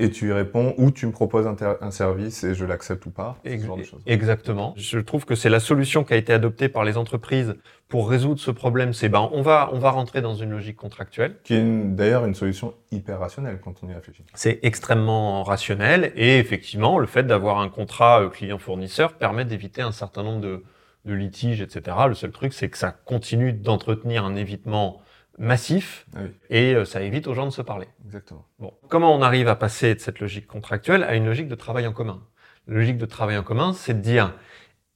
[0.02, 3.38] et tu y réponds, ou tu me proposes un, service et je l'accepte ou pas.
[3.46, 4.02] Ce Ex- genre de choses.
[4.08, 4.74] Exactement.
[4.76, 7.56] Je trouve que c'est la solution qui a été adoptée par les entreprises
[7.88, 8.94] pour résoudre ce problème.
[8.94, 11.36] C'est ben on va on va rentrer dans une logique contractuelle.
[11.44, 14.24] Qui est d'ailleurs une solution hyper rationnelle quand on y réfléchit.
[14.34, 19.92] C'est extrêmement rationnel et effectivement, le fait d'avoir un contrat euh, client-fournisseur permet d'éviter un
[19.92, 20.64] certain nombre de,
[21.06, 21.98] de litiges, etc.
[22.08, 25.02] Le seul truc, c'est que ça continue d'entretenir un évitement
[25.42, 27.88] massif Ah oui, et euh, ça évite aux gens de se parler.
[28.06, 28.46] exactement.
[28.60, 31.88] Bon, comment on arrive à passer de cette logique contractuelle à une logique de travail
[31.88, 32.22] en commun?
[32.68, 34.34] La logique de travail en commun, c'est de dire,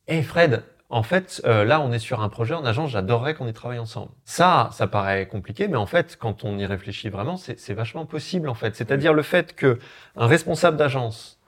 [0.08, 3.48] hé Fred, en fait, euh, là, on est sur un projet en agence, j'adorerais qu'on
[3.48, 4.12] y travaille ensemble.
[4.24, 8.48] Ça, ça paraît compliqué, mais en fait, quand on y réfléchit vraiment, c'est vachement possible,
[8.48, 8.76] en fait.
[8.76, 9.80] C'est-à-dire le fait que
[10.16, 11.40] un responsable d'agence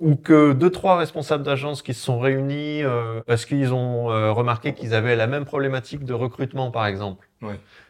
[0.00, 4.72] ou que deux, trois responsables d'agence qui se sont réunis euh, parce qu'ils ont remarqué
[4.74, 7.28] qu'ils avaient la même problématique de recrutement, par exemple.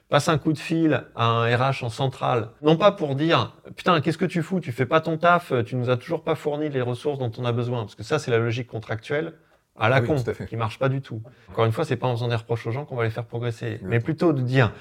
[0.08, 4.00] Passe un coup de fil à un RH en centrale, non pas pour dire putain
[4.00, 6.68] qu'est-ce que tu fous, tu fais pas ton taf, tu nous as toujours pas fourni
[6.68, 9.34] les ressources dont on a besoin, parce que ça c'est la logique contractuelle
[9.78, 10.16] à la Oui, con
[10.48, 11.22] qui marche pas du tout.
[11.50, 13.24] Encore une fois, c'est pas en faisant des reproches aux gens qu'on va les faire
[13.24, 14.72] progresser, mais plutôt de dire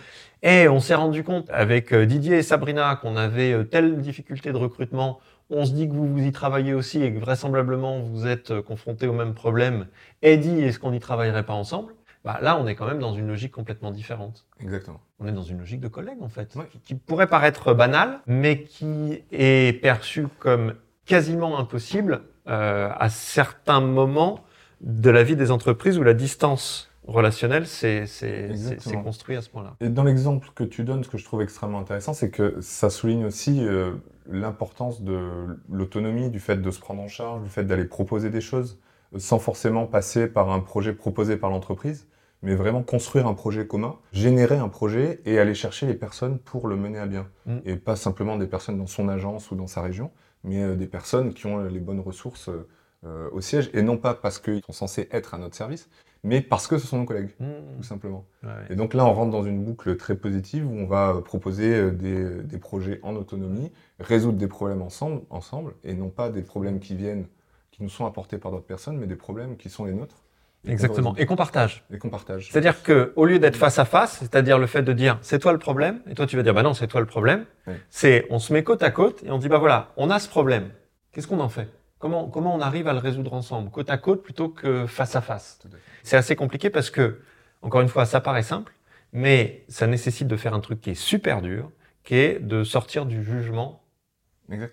[0.43, 4.51] eh on s'est rendu compte avec euh, Didier et Sabrina qu'on avait euh, telle difficulté
[4.51, 5.19] de recrutement.
[5.49, 8.61] On se dit que vous, vous y travaillez aussi et que vraisemblablement vous êtes euh,
[8.61, 9.87] confrontés au même problème.
[10.21, 11.93] Eddie, est-ce qu'on n'y travaillerait pas ensemble?
[12.27, 14.45] Bah, Là, on est quand même dans une logique complètement différente.
[14.59, 14.99] Exactement.
[15.19, 16.65] On est dans une logique de collègue, en fait, Ouais.
[16.71, 20.73] qui, qui pourrait paraître banale, mais qui est perçue comme
[21.05, 24.41] quasiment impossible euh, à certains moments
[24.81, 28.81] de la vie des entreprises où la distance relationnelle s'est c'est- c'est- Exactement.
[28.97, 29.75] c'est construit à ce point-là.
[29.79, 32.89] Et dans l'exemple que tu donnes, ce que je trouve extrêmement intéressant, c'est que ça
[32.89, 33.93] souligne aussi euh,
[34.29, 38.41] l'importance de l'autonomie, du fait de se prendre en charge, du fait d'aller proposer des
[38.41, 38.77] choses,
[39.15, 42.07] euh, sans forcément passer par un projet proposé par l'entreprise,
[42.41, 46.67] mais vraiment construire un projet commun, générer un projet et aller chercher les personnes pour
[46.67, 47.27] le mener à bien.
[47.45, 47.57] Mm.
[47.65, 50.11] Et pas simplement des personnes dans son agence ou dans sa région,
[50.43, 52.67] mais euh, des personnes qui ont les bonnes ressources euh,
[53.05, 55.87] euh, au siège, et non pas parce qu'ils sont censés être à notre service,
[56.23, 57.77] mais parce que ce sont nos collègues, Mmh.
[57.77, 58.25] tout simplement.
[58.43, 58.49] Ouais.
[58.71, 61.75] Et donc là, on rentre dans une boucle très positive où on va euh, proposer
[61.75, 66.41] euh, des, des projets en autonomie, résoudre des problèmes ensemble, ensemble, et non pas des
[66.41, 67.27] problèmes qui viennent,
[67.71, 70.23] qui nous sont apportés par d'autres personnes, mais des problèmes qui sont les nôtres.
[70.65, 71.15] Exactement.
[71.17, 71.83] Et qu'on partage.
[71.93, 72.49] Et qu'on partage.
[72.51, 75.53] C'est-à-dire que au lieu d'être face à face, c'est-à-dire le fait de dire c'est toi
[75.53, 77.73] le problème, et toi tu vas dire bah non c'est toi le problème, Oui.
[77.89, 80.27] c'est on se met côte à côte et on dit bah voilà on a ce
[80.27, 80.69] problème,
[81.11, 81.69] qu'est-ce qu'on en fait?
[81.99, 85.21] Comment, comment on arrive à le résoudre ensemble, côte à côte plutôt que face à
[85.21, 85.59] face.
[86.03, 87.21] C'est assez compliqué parce que,
[87.63, 88.73] encore une fois, ça paraît simple,
[89.13, 91.71] mais ça nécessite de faire un truc qui est super dur,
[92.03, 93.81] qui est de sortir du jugement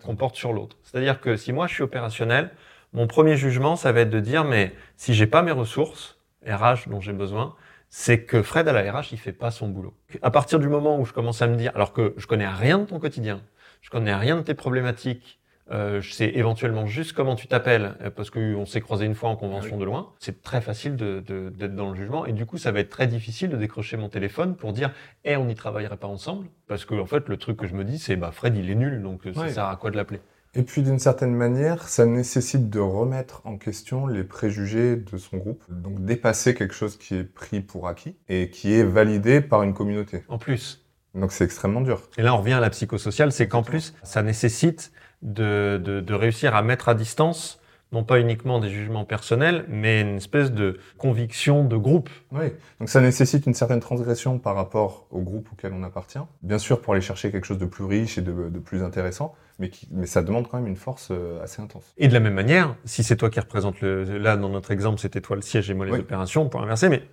[0.02, 0.76] qu'on porte sur l'autre.
[0.82, 2.50] C'est-à-dire que si moi je suis opérationnel,
[2.94, 6.88] mon premier jugement, ça va être de dire, mais si j'ai pas mes ressources RH
[6.88, 7.54] dont j'ai besoin,
[7.90, 9.94] c'est que Fred à la RH, il fait pas son boulot.
[10.22, 12.78] À partir du moment où je commence à me dire, alors que je connais rien
[12.78, 13.40] de ton quotidien,
[13.82, 18.10] je connais rien de tes problématiques, euh, je sais éventuellement juste comment tu t'appelles, euh,
[18.10, 19.80] parce qu'on s'est croisé une fois en convention Oui.
[19.80, 22.70] de loin, c'est très facile de- de- d'être dans le jugement, et du coup, ça
[22.70, 24.90] va être très difficile de décrocher mon téléphone pour dire,
[25.24, 27.82] eh, on n'y travaillerait pas ensemble, parce que en fait, le truc que je me
[27.84, 30.20] dis, c'est, bah, Fred, il est nul, donc euh, ça sert à quoi de l'appeler?
[30.56, 35.38] Et puis d'une certaine manière, ça nécessite de remettre en question les préjugés de son
[35.38, 39.64] groupe, donc dépasser quelque chose qui est pris pour acquis et qui est validé par
[39.64, 40.22] une communauté.
[40.28, 42.02] En plus, Donc c'est extrêmement dur.
[42.18, 46.14] Et là, on revient à la psychosociale, c'est qu'en plus, ça nécessite de, de, de
[46.14, 47.60] réussir à mettre à distance,
[47.94, 52.10] non pas uniquement des jugements personnels, mais une espèce de conviction de groupe.
[52.32, 52.46] Oui.
[52.80, 56.18] Donc ça nécessite une certaine transgression par rapport au groupe auquel on appartient.
[56.42, 59.34] Bien sûr pour aller chercher quelque chose de plus riche et de, de plus intéressant,
[59.58, 61.94] mais, qui, mais ça demande quand même une force euh, assez intense.
[61.96, 64.98] Et de la même manière, si c'est toi qui représente le, là, dans notre exemple,
[64.98, 66.00] c'était toi le siège et moi les Oui.
[66.00, 67.04] opérations, pour inverser, mais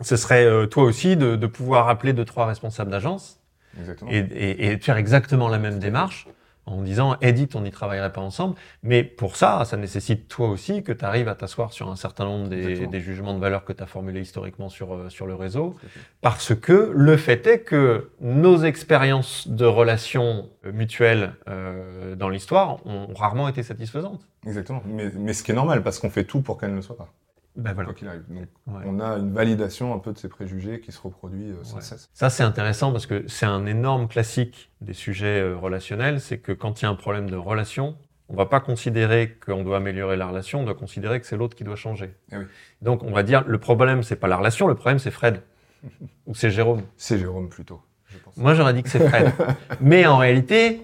[0.00, 3.40] ce serait euh, toi aussi de, de pouvoir appeler deux, trois responsables d'agence
[3.78, 4.10] Exactement.
[4.10, 6.26] et, et, faire exactement la même démarche
[6.70, 8.54] en disant Edith, on n'y travaillerait pas ensemble.
[8.82, 12.24] Mais pour ça, ça nécessite toi aussi que tu arrives à t'asseoir sur un certain
[12.24, 15.74] nombre des, jugements de valeur que tu as formulés historiquement sur, euh, sur le réseau.
[16.20, 22.84] Parce que le fait est que nos expériences de relations euh, mutuelles euh, dans l'histoire
[22.86, 24.26] ont rarement été satisfaisantes.
[24.46, 24.82] Exactement.
[24.86, 26.96] Mais, mais ce qui est normal parce qu'on fait tout pour qu'elle ne le soit
[26.96, 27.08] pas,
[27.56, 27.86] Ben voilà.
[27.88, 28.22] quoi qu'il arrive.
[28.28, 28.82] Donc Ouais.
[28.86, 31.82] on a une validation un peu de ces préjugés qui se reproduit euh, sans Ouais.
[31.82, 32.08] cesse.
[32.14, 36.20] Ça, c'est intéressant parce que c'est un énorme classique des sujets euh, relationnels.
[36.20, 37.96] C'est que quand il y a un problème de relation,
[38.28, 41.56] on va pas considérer qu'on doit améliorer la relation, on doit considérer que c'est l'autre
[41.56, 42.14] qui doit changer.
[42.32, 42.44] Eh oui.
[42.82, 45.42] Donc, on va dire, le problème, c'est pas la relation, le problème, c'est Fred.
[46.26, 46.82] Ou c'est Jérôme.
[46.96, 48.36] C'est Jérôme plutôt, je pense.
[48.36, 49.32] Moi, j'aurais dit que c'est Fred.
[49.80, 50.82] Mais en réalité,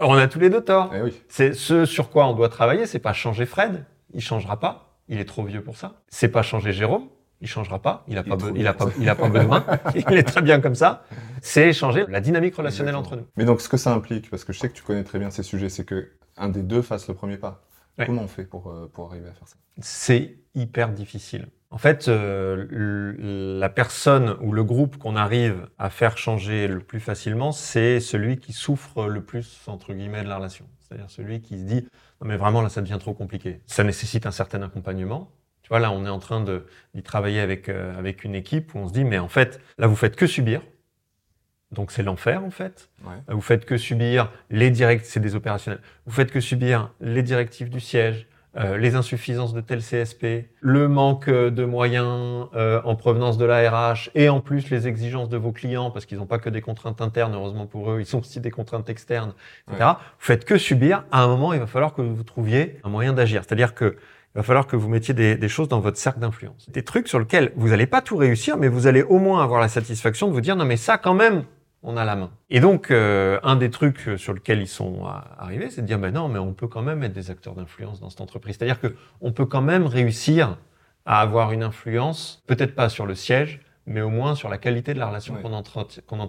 [0.00, 0.90] on a tous les deux tort.
[0.94, 1.22] Eh oui.
[1.28, 5.18] C'est ce sur quoi on doit travailler, c'est pas changer Fred, il changera pas, il
[5.20, 6.00] est trop vieux pour ça.
[6.08, 7.08] C'est pas changer Jérôme,
[7.40, 10.16] il changera pas, il a Il pas, il a pas, il a pas besoin, il
[10.16, 11.04] est très bien comme ça.
[11.40, 13.16] C'est changer la dynamique relationnelle Exactement.
[13.18, 13.32] entre nous.
[13.36, 15.30] Mais donc, ce que ça implique, parce que je sais que tu connais très bien
[15.30, 17.62] ces sujets, c'est que un des deux fasse le premier pas.
[17.98, 18.06] Ouais.
[18.06, 19.56] Comment on fait pour, euh, pour arriver à faire ça?
[19.80, 21.48] C'est hyper difficile.
[21.70, 27.00] En fait, euh, la personne ou le groupe qu'on arrive à faire changer le plus
[27.00, 30.64] facilement, c'est celui qui souffre le plus entre guillemets de la relation.
[30.80, 31.86] C'est-à-dire celui qui se dit
[32.20, 33.60] non mais vraiment là ça devient trop compliqué.
[33.66, 35.30] Ça nécessite un certain accompagnement.
[35.62, 38.74] Tu vois là on est en train de d'y travailler avec euh, avec une équipe
[38.74, 40.62] où on se dit mais en fait là vous faites que subir.
[41.70, 42.90] Donc c'est l'enfer en fait.
[43.04, 43.16] Ouais.
[43.28, 45.82] Vous faites que subir les directs, c'est des opérationnels.
[46.06, 48.26] Vous faites que subir les directives du siège,
[48.78, 53.70] les insuffisances de tel CSP, le manque euh, de moyens euh, en provenance de la
[53.70, 56.60] RH et en plus les exigences de vos clients parce qu'ils n'ont pas que des
[56.60, 59.32] contraintes internes, heureusement pour eux, ils ont aussi des contraintes externes,
[59.68, 59.90] etc.
[59.96, 61.04] Vous faites que subir.
[61.12, 63.42] À un moment, il va falloir que vous trouviez un moyen d'agir.
[63.46, 63.96] C'est-à-dire que
[64.34, 66.68] il va falloir que vous mettiez des, des choses dans votre cercle d'influence.
[66.68, 69.60] Des trucs sur lesquels vous n'allez pas tout réussir, mais vous allez au moins avoir
[69.60, 71.44] la satisfaction de vous dire non mais ça quand même,
[71.82, 72.30] on a la main.
[72.50, 75.98] Et donc, euh, un des trucs sur lesquels ils sont euh, arrivés, c'est de dire,
[75.98, 78.56] ben non, mais on peut quand même être des acteurs d'influence dans cette entreprise.
[78.58, 80.58] C'est-à-dire que on peut quand même réussir
[81.06, 84.92] à avoir une influence, peut-être pas sur le siège, mais au moins sur la qualité
[84.92, 85.40] de la relation Ouais.
[85.42, 86.28] qu'on entretient, qu'on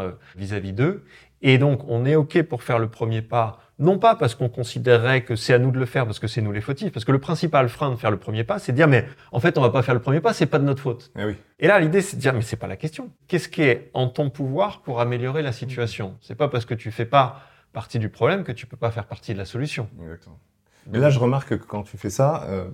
[0.00, 1.04] euh, vis-à-vis d'eux.
[1.42, 5.24] Et donc, on est OK pour faire le premier pas, non pas parce qu'on considérerait
[5.24, 7.12] que c'est à nous de le faire, parce que c'est nous les fautifs, parce que
[7.12, 9.62] le principal frein de faire le premier pas, c'est de dire, mais en fait, on
[9.62, 11.10] va pas faire le premier pas, c'est pas de notre faute.
[11.18, 11.36] Eh oui.
[11.58, 13.10] Et là, l'idée, c'est de dire, mais c'est pas la question.
[13.26, 16.16] Qu'est-ce qui est en ton pouvoir pour améliorer la situation?
[16.20, 17.40] C'est pas parce que tu fais pas
[17.72, 19.88] partie du problème que tu peux pas faire partie de la solution.
[20.02, 20.38] Exactement.
[20.90, 22.64] Mais là, je remarque que quand tu fais ça, euh,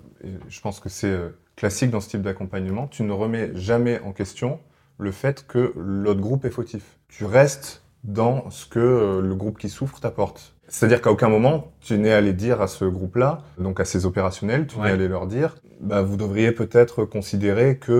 [0.49, 4.12] je pense que c'est euh, classique dans ce type d'accompagnement, tu ne remets jamais en
[4.12, 4.61] question
[4.99, 6.99] le fait que l'autre groupe est fautif.
[7.09, 10.56] Tu restes dans ce que euh, le groupe qui souffre t'apporte.
[10.68, 14.66] C'est-à-dire qu'à aucun moment, tu n'es allé dire à ce groupe-là, donc à ces opérationnels,
[14.66, 14.87] tu Ouais.
[14.87, 17.92] n'es allé leur dire, bah, vous devriez peut-être considérer que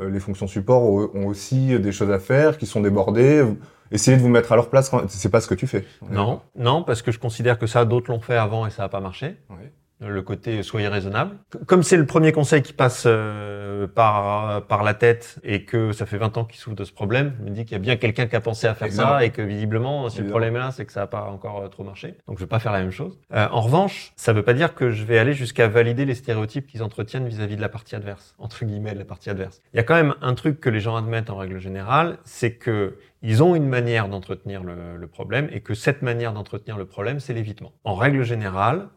[0.00, 3.44] euh, les fonctions support ont, aussi des choses à faire, qui sont débordées.
[3.90, 4.88] Essayez de vous mettre à leur place.
[4.90, 5.84] quand- C'est pas ce que tu fais.
[6.10, 8.88] Non, non, parce que je considère que ça, d'autres l'ont fait avant et ça n'a
[8.88, 9.36] pas marché.
[9.50, 9.72] Ouais.
[10.00, 11.36] Le côté soyez raisonnable.
[11.66, 16.06] Comme c'est le premier conseil qui passe euh, par, par la tête et que ça
[16.06, 17.96] fait 20 ans qu'il souffre de ce problème, je me dis qu'il y a bien
[17.96, 20.70] quelqu'un qui a pensé à faire ça et que visiblement, si le problème est là,
[20.70, 22.14] c'est que ça n'a pas encore euh, trop marché.
[22.28, 23.18] Donc je vais pas faire la même chose.
[23.34, 26.66] Euh, en revanche, ça veut pas dire que je vais aller jusqu'à valider les stéréotypes
[26.66, 29.62] qu'ils entretiennent vis-à-vis de la partie adverse, entre guillemets de la partie adverse.
[29.74, 32.52] Il y a quand même un truc que les gens admettent en règle générale, c'est
[32.52, 36.84] que ils ont une manière d'entretenir le, le problème et que cette manière d'entretenir le
[36.84, 37.72] problème, c'est l'évitement.
[37.82, 38.88] En règle générale,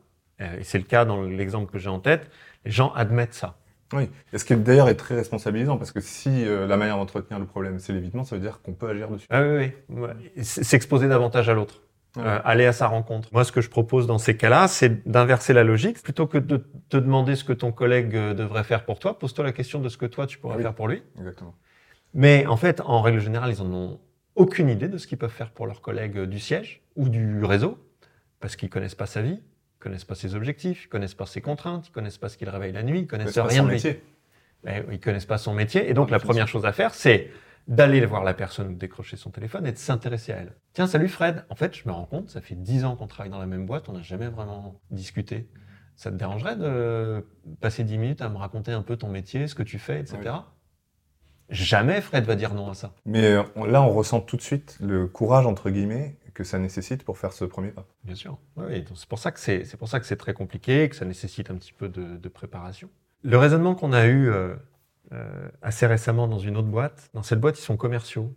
[0.59, 2.29] et c'est le cas dans l'exemple que j'ai en tête,
[2.65, 3.57] les gens admettent ça.
[3.93, 7.39] Oui, et ce qui d'ailleurs est très responsabilisant, parce que si euh, la manière d'entretenir
[7.39, 9.27] le problème, c'est l'évitement, ça veut dire qu'on peut agir dessus.
[9.29, 9.99] Ah oui, oui.
[9.99, 10.43] Ouais.
[10.43, 11.81] S'exposer davantage à l'autre.
[12.15, 12.23] Ouais.
[12.25, 13.29] Euh, aller à sa rencontre.
[13.31, 16.01] Moi, ce que je propose dans ces cas-là, c'est d'inverser la logique.
[16.01, 19.43] Plutôt que de te demander ce que ton collègue euh, devrait faire pour toi, pose-toi
[19.45, 20.63] la question de ce que toi, tu pourrais Ah oui.
[20.63, 21.03] faire pour lui.
[21.17, 21.55] Exactement.
[22.13, 23.99] Mais en fait, en règle générale, ils en ont
[24.35, 27.43] aucune idée de ce qu'ils peuvent faire pour leurs collègues euh, du siège ou du
[27.45, 27.77] réseau,
[28.39, 29.39] parce qu'ils connaissent pas sa vie,
[29.81, 32.47] ils connaissent pas ses objectifs, ils connaissent pas ses contraintes, ils connaissent pas ce qu'il
[32.49, 34.03] réveille la nuit, ils connaissent C'est pas rien son de métier.
[34.63, 35.89] Mais ils connaissent pas son métier.
[35.89, 37.31] Et donc, la première chose à faire, c'est
[37.67, 40.53] d'aller voir la personne ou de décrocher son téléphone et de s'intéresser à elle.
[40.73, 41.45] Tiens, salut Fred.
[41.49, 43.65] En fait, je me rends compte, ça fait dix ans qu'on travaille dans la même
[43.65, 45.47] boîte, on n'a jamais vraiment discuté.
[45.95, 47.25] Ça te dérangerait de
[47.59, 50.35] passer dix minutes à me raconter un peu ton métier, ce que tu fais, etc.
[51.51, 52.93] Jamais Fred va dire non à ça.
[53.05, 57.03] Mais euh, là, on ressent tout de suite le courage, entre guillemets, que ça nécessite
[57.03, 57.85] pour faire ce premier pas.
[58.05, 58.37] Bien sûr.
[58.55, 61.05] Oui, c'est pour ça que c'est, c'est pour ça que c'est très compliqué, que ça
[61.05, 62.89] nécessite un petit peu de, de préparation.
[63.23, 64.55] Le raisonnement qu'on a eu euh,
[65.11, 68.33] euh, assez récemment dans une autre boîte, dans cette boîte, ils sont commerciaux.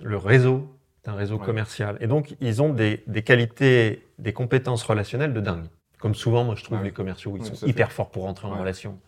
[0.00, 1.44] Le réseau est un réseau Ouais.
[1.44, 1.98] commercial.
[2.00, 5.66] Et donc, ils ont des, des qualités, des compétences relationnelles de dingue.
[5.98, 8.98] Comme souvent, moi, je trouve les commerciaux, ils sont hyper forts pour rentrer en relation.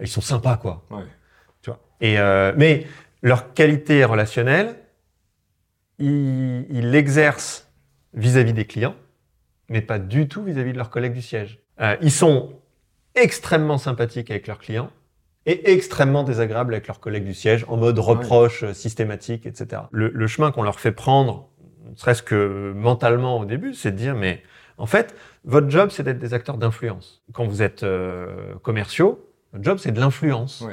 [0.00, 0.84] Ils sont sympas, quoi.
[1.58, 1.62] Ouais.
[1.62, 1.80] Tu vois.
[2.00, 2.86] Et euh, mais
[3.22, 4.76] leur qualité relationnelle,
[5.98, 7.70] ils l'exercent
[8.14, 8.94] vis-à-vis des clients,
[9.68, 11.60] mais pas du tout vis-à-vis de leurs collègues du siège.
[11.80, 12.60] Euh, ils sont
[13.14, 14.90] extrêmement sympathiques avec leurs clients
[15.46, 19.82] et extrêmement désagréables avec leurs collègues du siège, en mode reproche euh, systématique, etc.
[19.90, 21.48] Le, le chemin qu'on leur fait prendre,
[21.90, 24.42] ne serait-ce que mentalement au début, c'est de dire, mais
[24.76, 27.22] en fait, votre job, c'est d'être des acteurs d'influence.
[27.32, 30.64] Quand vous êtes euh, commerciaux, votre job, c'est de l'influence.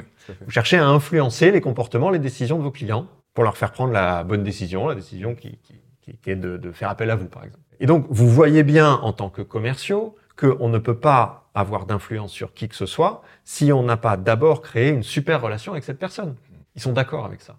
[0.44, 3.92] Vous cherchez à influencer les comportements, les décisions de vos clients pour leur faire prendre
[3.92, 7.16] la bonne décision, la décision qui, qui- qui- qui est de, de faire appel à
[7.16, 7.62] vous, par exemple.
[7.80, 12.30] Et donc, vous voyez bien en tant que commerciaux qu'on ne peut pas avoir d'influence
[12.32, 15.84] sur qui que ce soit si on n'a pas d'abord créé une super relation avec
[15.84, 16.36] cette personne.
[16.74, 17.56] Ils sont d'accord avec ça.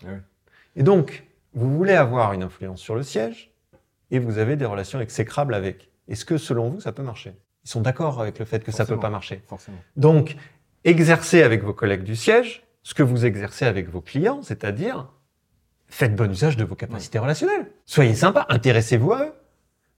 [0.75, 3.51] Et donc, vous voulez avoir une influence sur le siège
[4.11, 5.89] et vous avez des relations exécrables avec.
[6.07, 7.33] Est-ce que, selon vous, ça peut marcher?
[7.65, 9.01] Ils sont d'accord avec le fait que ça peut Forcément.
[9.01, 9.41] pas marcher.
[9.47, 9.77] Forcément.
[9.97, 10.37] Donc,
[10.83, 15.11] exercez avec vos collègues du siège ce que vous exercez avec vos clients, c'est-à-dire
[15.87, 17.67] faites bon usage de vos capacités relationnelles.
[17.85, 19.33] Soyez sympa, intéressez-vous à eux.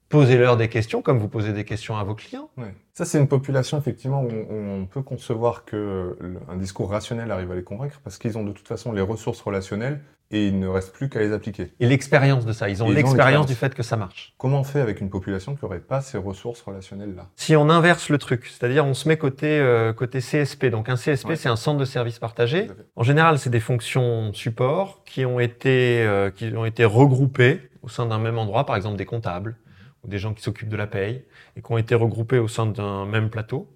[0.10, 2.50] Posez-leur des questions comme vous posez des questions à vos clients.
[2.58, 2.74] Ouais.
[2.94, 7.52] Ça, c'est une population, effectivement, où on, peut concevoir que le- un discours rationnel arrive
[7.52, 10.68] à les convaincre parce qu'ils ont de toute façon les ressources relationnelles et il ne
[10.68, 11.72] reste plus qu'à les appliquer.
[11.80, 14.34] Et l'expérience de ça, ils ont l'expérience du fait que ça marche.
[14.38, 17.28] Comment on fait avec une population qui n'aurait pas ces ressources relationnelles-là?
[17.36, 20.96] Si on inverse le truc, c'est-à-dire on se met côté, euh, côté CSP, donc un
[20.96, 21.36] CSP Ouais.
[21.36, 22.70] c'est un centre de services partagés.
[22.96, 27.90] En général, c'est des fonctions support qui ont été euh, qui ont été regroupées au
[27.90, 29.58] sein d'un même endroit, par exemple des comptables
[30.04, 31.24] ou des gens qui s'occupent de la paye
[31.58, 33.68] et qui ont été regroupés au sein d'un même plateau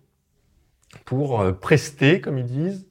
[1.05, 2.85] pour euh, prester, comme ils disent,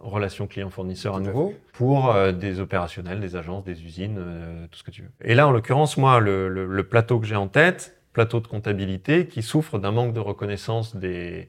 [0.00, 4.84] relation client-fournisseur à nouveau, pour euh, des opérationnels, des agences, des usines, euh, tout ce
[4.84, 5.10] que tu veux.
[5.22, 8.46] Et là, en l'occurrence, moi, le, le- le plateau que j'ai en tête, plateau de
[8.46, 11.48] comptabilité, qui souffre d'un manque de reconnaissance des,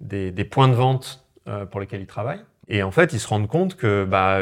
[0.00, 2.44] des, des points de vente euh, pour lesquels ils travaillent.
[2.68, 4.40] Et en fait, ils se rendent compte que bah,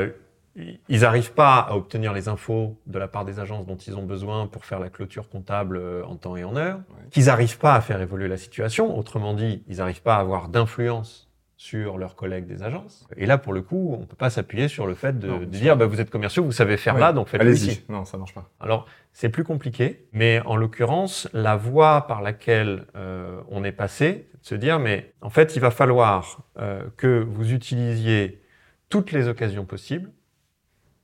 [0.89, 4.03] ils n'arrivent pas à obtenir les infos de la part des agences dont ils ont
[4.03, 7.09] besoin pour faire la clôture comptable en temps et en heure, Ouais.
[7.11, 8.99] qu'ils n'arrivent pas à faire évoluer la situation.
[8.99, 11.28] Autrement dit, ils n'arrivent pas à avoir d'influence
[11.61, 13.07] sur leurs collègues des agences.
[13.17, 15.45] Et là, pour le coup, on peut pas s'appuyer sur le fait de, Non, de
[15.45, 17.01] bien dire, bah, vous êtes commerciaux, vous savez faire Ouais.
[17.01, 17.85] là, donc faites-le ici.
[17.89, 18.49] Non, ça marche pas.
[18.61, 24.29] Alors, c'est plus compliqué, mais en l'occurrence, la voie par laquelle euh, on est passé,
[24.41, 28.41] c'est de se dire, mais en fait, il va falloir euh, que vous utilisiez
[28.89, 30.13] toutes les occasions possibles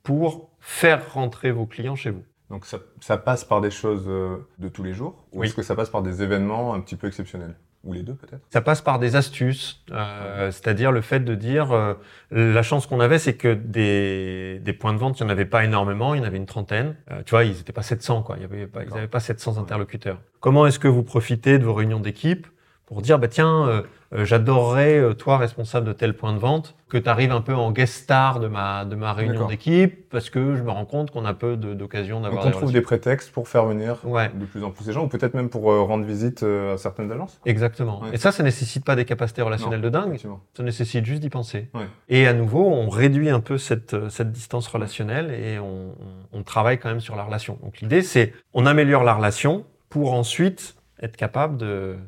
[0.03, 2.23] pour faire rentrer vos clients chez vous.
[2.49, 5.47] Donc ça, ça passe par des choses euh, de tous les jours ou Oui.
[5.47, 7.55] est-ce que ça passe par des événements un petit peu exceptionnels?
[7.85, 11.71] Ou les deux peut-être Ça passe par des astuces, euh, c'est-à-dire le fait de dire,
[11.71, 11.93] euh,
[12.31, 15.45] la chance qu'on avait, c'est que des, des points de vente, il n'y en avait
[15.45, 16.95] pas énormément, il y en avait une trentaine.
[17.11, 18.37] Euh, tu vois, ils n'étaient pas 700, quoi.
[18.37, 19.59] Il y avait pas, ils n'avaient pas 700 Ouais.
[19.59, 20.19] interlocuteurs.
[20.39, 22.47] Comment est-ce que vous profitez de vos réunions d'équipe
[22.85, 23.81] pour dire, bah tiens, euh,
[24.13, 27.55] euh, j'adorerais, euh, toi, responsable de tel point de vente, que tu arrives un peu
[27.55, 31.09] en guest star de ma, de ma réunion d'équipe, parce que je me rends compte
[31.09, 32.79] qu'on a peu de- d'occasions Donc d'avoir on des trouve relations.
[32.79, 34.29] des prétextes pour faire venir Ouais.
[34.35, 37.11] de plus en plus ces gens ou peut-être même pour euh, rendre visite à certaines
[37.11, 38.01] agences Exactement.
[38.03, 38.09] Ouais.
[38.13, 40.19] Et ça, ça nécessite pas des capacités relationnelles de dingue.
[40.55, 41.69] Ça nécessite juste d'y penser.
[41.73, 41.87] Ouais.
[42.07, 45.65] Et à nouveau, on réduit un peu cette, cette distance relationnelle et on,
[46.33, 47.57] on- on travaille quand même sur la relation.
[47.63, 51.57] Donc l'idée, c'est on améliore la relation pour ensuite être capable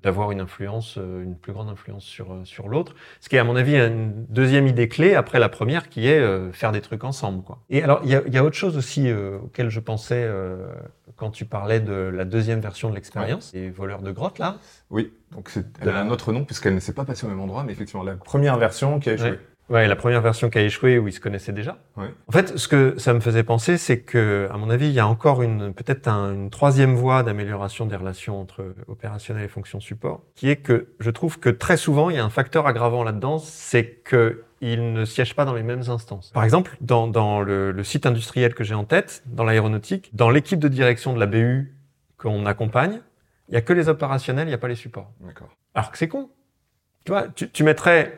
[0.01, 2.95] d'avoir une influence, euh, une plus grande influence sur, euh, sur l'autre.
[3.19, 6.19] Ce qui est, à mon avis, une deuxième idée clé après la première, qui est
[6.19, 7.43] euh, faire des trucs ensemble.
[7.43, 7.59] Quoi.
[7.69, 10.67] Et alors, il y a, y a autre chose aussi euh, auquel je pensais euh,
[11.17, 14.57] quand tu parlais de la deuxième version de l'expérience, les voleurs de grotte, là.
[14.89, 17.29] Oui, donc c'est, elle De a un autre nom puisqu'elle ne s'est pas passée au
[17.29, 19.31] même endroit, mais effectivement, la première version qui a échoué.
[19.31, 19.39] Ouais.
[19.69, 21.77] Ouais, la première version qui a échoué où ils se connaissaient déjà.
[21.97, 22.07] Ouais.
[22.27, 24.99] En fait, ce que ça me faisait penser, c'est que, à mon avis, il y
[25.01, 29.81] a encore une, peut-être un- une troisième voie d'amélioration des relations entre opérationnel et fonction
[29.81, 33.03] support, qui est que je trouve que très souvent, il y a un facteur aggravant
[33.03, 36.31] là-dedans, c'est que ils ne siègent pas dans les mêmes instances.
[36.31, 40.29] Par exemple, dans, dans le, le site industriel que j'ai en tête, dans l'aéronautique, dans
[40.29, 41.75] l'équipe de direction de la BU
[42.17, 43.01] qu'on accompagne,
[43.49, 45.11] il y a que les opérationnels, il n'y a pas les supports.
[45.19, 45.49] D'accord.
[45.75, 46.29] Alors que c'est con.
[47.05, 48.17] Tu vois, tu, tu mettrais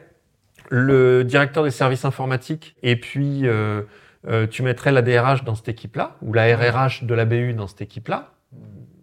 [0.70, 3.82] le directeur des services informatiques et puis euh,
[4.28, 7.68] euh, tu mettrais la DRH dans cette équipe-là ou la RRH de la BU dans
[7.68, 8.32] cette équipe-là.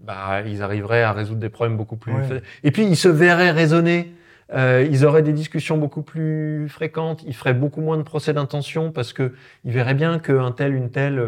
[0.05, 2.13] Bah, ils arriveraient à résoudre des problèmes beaucoup plus.
[2.13, 2.43] Ouais.
[2.63, 4.13] Et puis ils se verraient raisonner.
[4.53, 7.25] Euh, ils auraient des discussions beaucoup plus fréquentes.
[7.27, 9.35] Ils feraient beaucoup moins de procès d'intention parce que
[9.65, 11.19] ils verraient bien qu'un tel, une telle,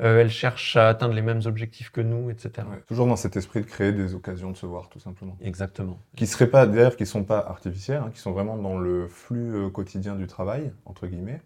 [0.00, 2.66] euh, elle cherche à atteindre les mêmes objectifs que nous, etc.
[2.70, 2.80] Ouais.
[2.86, 5.36] Toujours dans cet esprit de créer des occasions de se voir, tout simplement.
[5.40, 5.98] Exactement.
[6.16, 9.54] Qui seraient pas, d'ailleurs, qui sont pas artificielles, hein, qui sont vraiment dans le flux
[9.54, 11.42] euh, quotidien du travail, entre guillemets,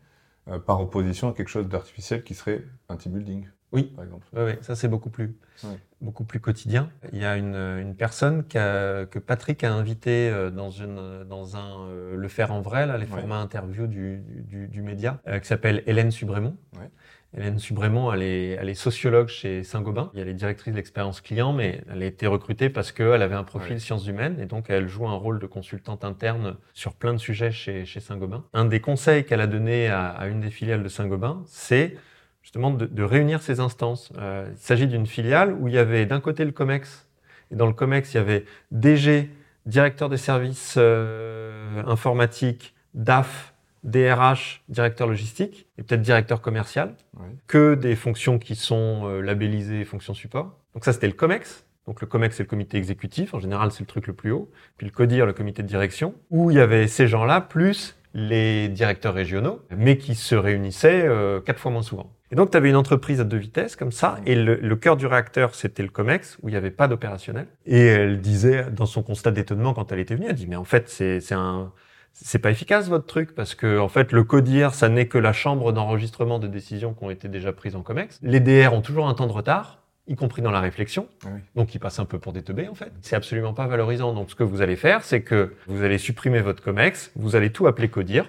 [0.48, 3.46] euh, par opposition à quelque chose d'artificiel qui serait un team building.
[3.72, 3.84] Oui.
[3.94, 4.26] Par exemple.
[4.34, 5.78] Oui, oui, ça c'est beaucoup plus, Ouais.
[6.00, 6.90] beaucoup plus quotidien.
[7.12, 11.86] Il y a une, une personne que Patrick a invité euh, dans, une, dans un
[11.88, 13.10] euh, Le Faire en vrai, là, les Ouais.
[13.20, 16.56] formats interview du, du, du média, euh, qui s'appelle Hélène Subrémont.
[16.78, 16.88] Ouais.
[17.34, 20.10] Hélène Subrémont, elle est, elle est sociologue chez Saint-Gobain.
[20.14, 23.42] Elle est directrice de l'expérience client, mais elle a été recrutée parce qu'elle avait un
[23.44, 23.78] profil Ouais.
[23.78, 27.50] sciences humaines et donc elle joue un rôle de consultante interne sur plein de sujets
[27.50, 28.44] chez, chez Saint-Gobain.
[28.52, 31.96] Un des conseils qu'elle a donné à, à une des filiales de Saint-Gobain, c'est
[32.42, 34.12] justement de, de réunir ces instances.
[34.18, 37.06] Euh, il s'agit d'une filiale où il y avait d'un côté le COMEX,
[37.50, 39.30] et dans le COMEX, il y avait DG,
[39.66, 47.26] directeur des services euh, informatiques, DAF, DRH, directeur logistique, et peut-être directeur commercial, Ouais.
[47.46, 50.56] que des fonctions qui sont euh, labellisées fonctions support.
[50.74, 51.64] Donc ça, c'était le COMEX.
[51.86, 53.34] Donc le COMEX, c'est le comité exécutif.
[53.34, 54.48] En général, c'est le truc le plus haut.
[54.78, 58.68] Puis le CODIR, le comité de direction, où il y avait ces gens-là, plus les
[58.68, 62.12] directeurs régionaux, mais qui se réunissaient euh, quatre fois moins souvent.
[62.32, 64.96] Et donc, tu avais une entreprise à deux vitesses, comme ça, et le, le cœur
[64.96, 67.46] du réacteur, c'était le COMEX, où il n'y avait pas d'opérationnel.
[67.66, 70.64] Et elle disait, dans son constat d'étonnement, quand elle était venue, elle dit, mais en
[70.64, 71.72] fait, c'est c'est un...
[72.14, 75.32] C'est pas efficace votre truc parce que en fait le CODIR ça n'est que la
[75.32, 78.18] chambre d'enregistrement de décisions qui ont été déjà prises en COMEX.
[78.22, 81.08] Les DR ont toujours un temps de retard, y compris dans la réflexion.
[81.24, 81.40] Ah oui.
[81.56, 82.92] Donc ils passent un peu pour des teubés en fait.
[83.00, 84.12] C'est absolument pas valorisant.
[84.12, 87.50] Donc ce que vous allez faire, c'est que vous allez supprimer votre COMEX, vous allez
[87.50, 88.28] tout appeler CODIR,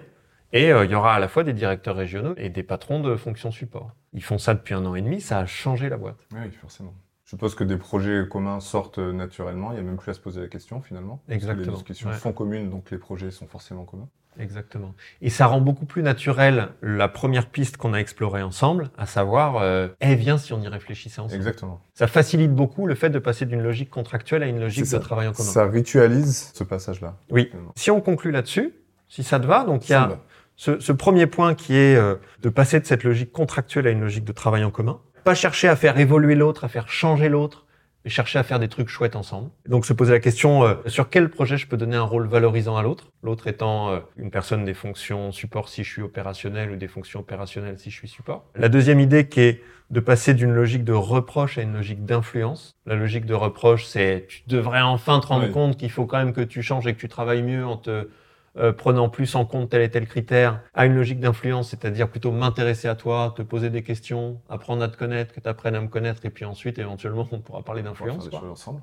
[0.54, 3.16] et euh, il y aura à la fois des directeurs régionaux et des patrons de
[3.16, 3.92] fonctions support.
[4.14, 6.28] Ils font ça depuis un an et demi, ça a changé la boîte.
[6.32, 6.94] Oui, forcément.
[7.26, 10.20] Je suppose que des projets communs sortent naturellement, il n'y a même plus à se
[10.20, 11.22] poser la question finalement.
[11.28, 12.18] Que Exactement, Les discussions ouais.
[12.18, 14.08] sont communes, donc les projets sont forcément communs.
[14.40, 14.94] Exactement.
[15.22, 19.58] Et ça rend beaucoup plus naturel la première piste qu'on a explorée ensemble, à savoir,
[19.58, 21.36] euh, eh viens si on y réfléchissait ensemble.
[21.36, 21.82] Exactement.
[21.94, 25.28] Ça facilite beaucoup le fait de passer d'une logique contractuelle à une logique de travail
[25.28, 25.50] en commun.
[25.50, 27.16] Ça ritualise ce passage-là.
[27.30, 27.52] Oui.
[27.76, 28.74] Si on conclut là-dessus,
[29.08, 30.20] si ça te va, donc il y a.
[30.56, 34.02] ce, ce premier point qui est euh, de passer de cette logique contractuelle à une
[34.02, 35.00] logique de travail en commun.
[35.24, 37.66] Pas chercher à faire évoluer l'autre, à faire changer l'autre,
[38.04, 39.50] mais chercher à faire des trucs chouettes ensemble.
[39.68, 42.76] Donc se poser la question euh, sur quel projet je peux donner un rôle valorisant
[42.76, 43.08] à l'autre?
[43.24, 47.22] L'autre étant euh, une personne des fonctions support si je suis opérationnel ou des fonctions
[47.22, 48.44] opérationnelles si je suis support.
[48.56, 52.76] La deuxième idée qui est de passer d'une logique de reproche à une logique d'influence.
[52.86, 55.52] La logique de reproche, c'est tu devrais enfin te rendre Oui.
[55.52, 58.10] compte qu'il faut quand même que tu changes et que tu travailles mieux en te
[58.58, 62.32] euh, prenant plus en compte tel et tel critère, à une logique d'influence, c'est-à-dire plutôt
[62.32, 65.82] m'intéresser à toi, te poser des questions, apprendre à te connaître, que tu apprennes à
[65.82, 68.30] me connaître, et puis ensuite, éventuellement, on pourra parler d'influence.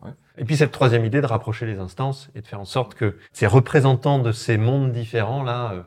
[0.05, 0.11] ouais.
[0.39, 3.17] Et puis cette troisième idée de rapprocher les instances et de faire en sorte que
[3.33, 5.83] ces représentants de ces mondes différents-là euh,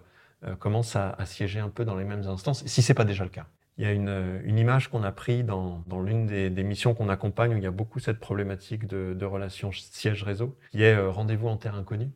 [0.46, 3.24] euh, commencent à, à siéger un peu dans les mêmes instances, si c'est pas déjà
[3.24, 3.46] le cas.
[3.80, 6.64] Il y a une, euh, une image qu'on a prise dans, dans l'une des, des
[6.64, 10.84] missions qu'on accompagne où il y a beaucoup cette problématique de, de relation siège-réseau, qui
[10.84, 12.12] est euh, rendez-vous en terre inconnue.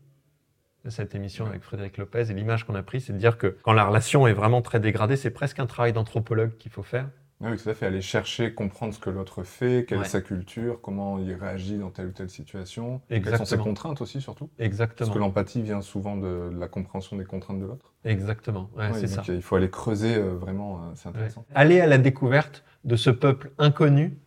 [0.87, 2.29] Cette émission avec Frédéric Lopez.
[2.29, 4.79] Et l'image qu'on a prise, c'est de dire que quand la relation est vraiment très
[4.79, 7.09] dégradée, c'est presque un travail d'anthropologue qu'il faut faire.
[7.39, 7.85] Oui, tout à fait.
[7.85, 10.05] Aller chercher, comprendre ce que l'autre fait, quelle Ouais.
[10.05, 14.01] est sa culture, comment il réagit dans telle ou telle situation, quelles sont ses contraintes
[14.01, 14.47] aussi surtout.
[14.57, 15.13] Parce Exactement.
[15.13, 17.93] que l'empathie vient souvent de, la compréhension des contraintes de l'autre.
[18.05, 19.21] Exactement, ouais, c'est ça.
[19.27, 21.45] Il faut aller creuser euh, vraiment, euh, c'est intéressant.
[21.53, 24.17] Aller à la découverte de ce peuple inconnu.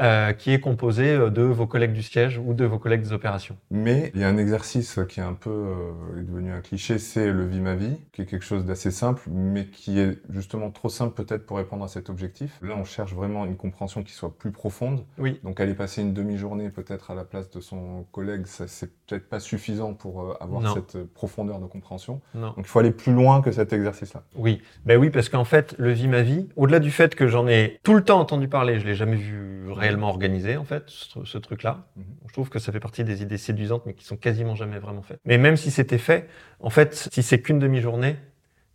[0.00, 3.12] Euh, qui est composé euh, de vos collègues du siège ou de vos collègues des
[3.12, 3.56] opérations.
[3.70, 6.98] Mais il y a un exercice qui est un peu euh, est devenu un cliché,
[6.98, 10.70] c'est le vie ma vie, qui est quelque chose d'assez simple, mais qui est justement
[10.70, 12.58] trop simple peut-être pour répondre à cet objectif.
[12.62, 15.04] Là, on cherche vraiment une compréhension qui soit plus profonde.
[15.18, 18.90] Oui, Donc aller passer une demi-journée peut-être à la place de son collègue, ça c'est
[19.06, 20.74] peut-être pas suffisant pour euh, avoir Non.
[20.74, 22.20] cette profondeur de compréhension.
[22.34, 22.48] non.
[22.48, 24.22] Donc il faut aller plus loin que cet exercice-là.
[24.34, 27.46] Oui, ben oui, parce qu'en fait, le vie ma vie, au-delà du fait que j'en
[27.46, 31.24] ai tout le temps entendu parler, je l'ai jamais vu réellement organisé en fait, ce,
[31.24, 31.86] ce truc-là.
[31.96, 32.04] Mhm.
[32.28, 35.02] Je trouve que ça fait partie des idées séduisantes, mais qui sont quasiment jamais vraiment
[35.02, 35.20] faites.
[35.24, 36.28] Mais même si c'était fait,
[36.60, 38.16] en fait, si c'est qu'une demi-journée,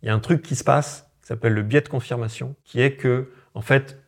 [0.02, 2.80] il y a un truc qui se passe, qui s'appelle le biais de confirmation, qui
[2.80, 3.98] est que, en fait,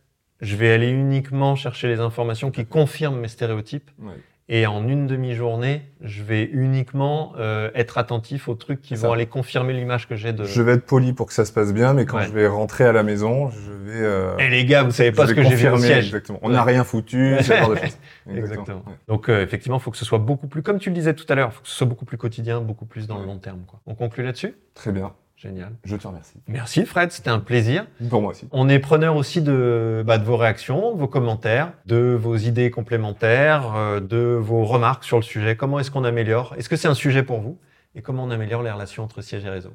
[0.40, 3.90] je vais aller uniquement chercher les informations qui confirment mes stéréotypes.
[3.98, 4.14] Ouais.
[4.48, 9.06] Et en une demi-journée, je vais uniquement euh, être attentif aux trucs qui Ça.
[9.06, 10.44] vont aller confirmer l'image que j'ai de.
[10.44, 12.26] Je vais être poli pour que ça se passe bien, mais quand Ouais.
[12.26, 14.00] je vais rentrer à la maison, je vais.
[14.02, 16.06] euh, Eh les gars, vous savez pas je ce que j'ai vu au siège.
[16.06, 16.40] Exactement.
[16.42, 16.54] On Ouais.
[16.54, 17.98] n'a rien foutu, ce genre de choses.
[18.34, 18.82] Exactement.
[18.86, 18.94] Ouais.
[19.08, 21.24] Donc euh, effectivement, il faut que ce soit beaucoup plus, comme tu le disais tout
[21.28, 23.38] à l'heure, il faut que ce soit beaucoup plus quotidien, beaucoup plus dans le long
[23.38, 23.60] terme.
[23.66, 23.80] Quoi.
[23.86, 24.54] On conclut là-dessus?
[24.74, 25.12] Très bien.
[25.42, 25.72] Génial.
[25.82, 26.34] Je te remercie.
[26.46, 27.84] Merci Fred, c'était un plaisir.
[28.08, 28.46] Pour moi aussi.
[28.52, 32.70] On est preneur aussi de, bah, de vos réactions, de vos commentaires, de vos idées
[32.70, 35.56] complémentaires, euh, de vos remarques sur le sujet.
[35.56, 36.54] Comment est-ce qu'on améliore?
[36.56, 37.58] Est-ce que c'est un sujet pour vous?
[37.96, 39.72] Et comment on améliore les relations entre siège et réseau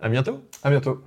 [0.00, 1.04] À bientôt À bientôt.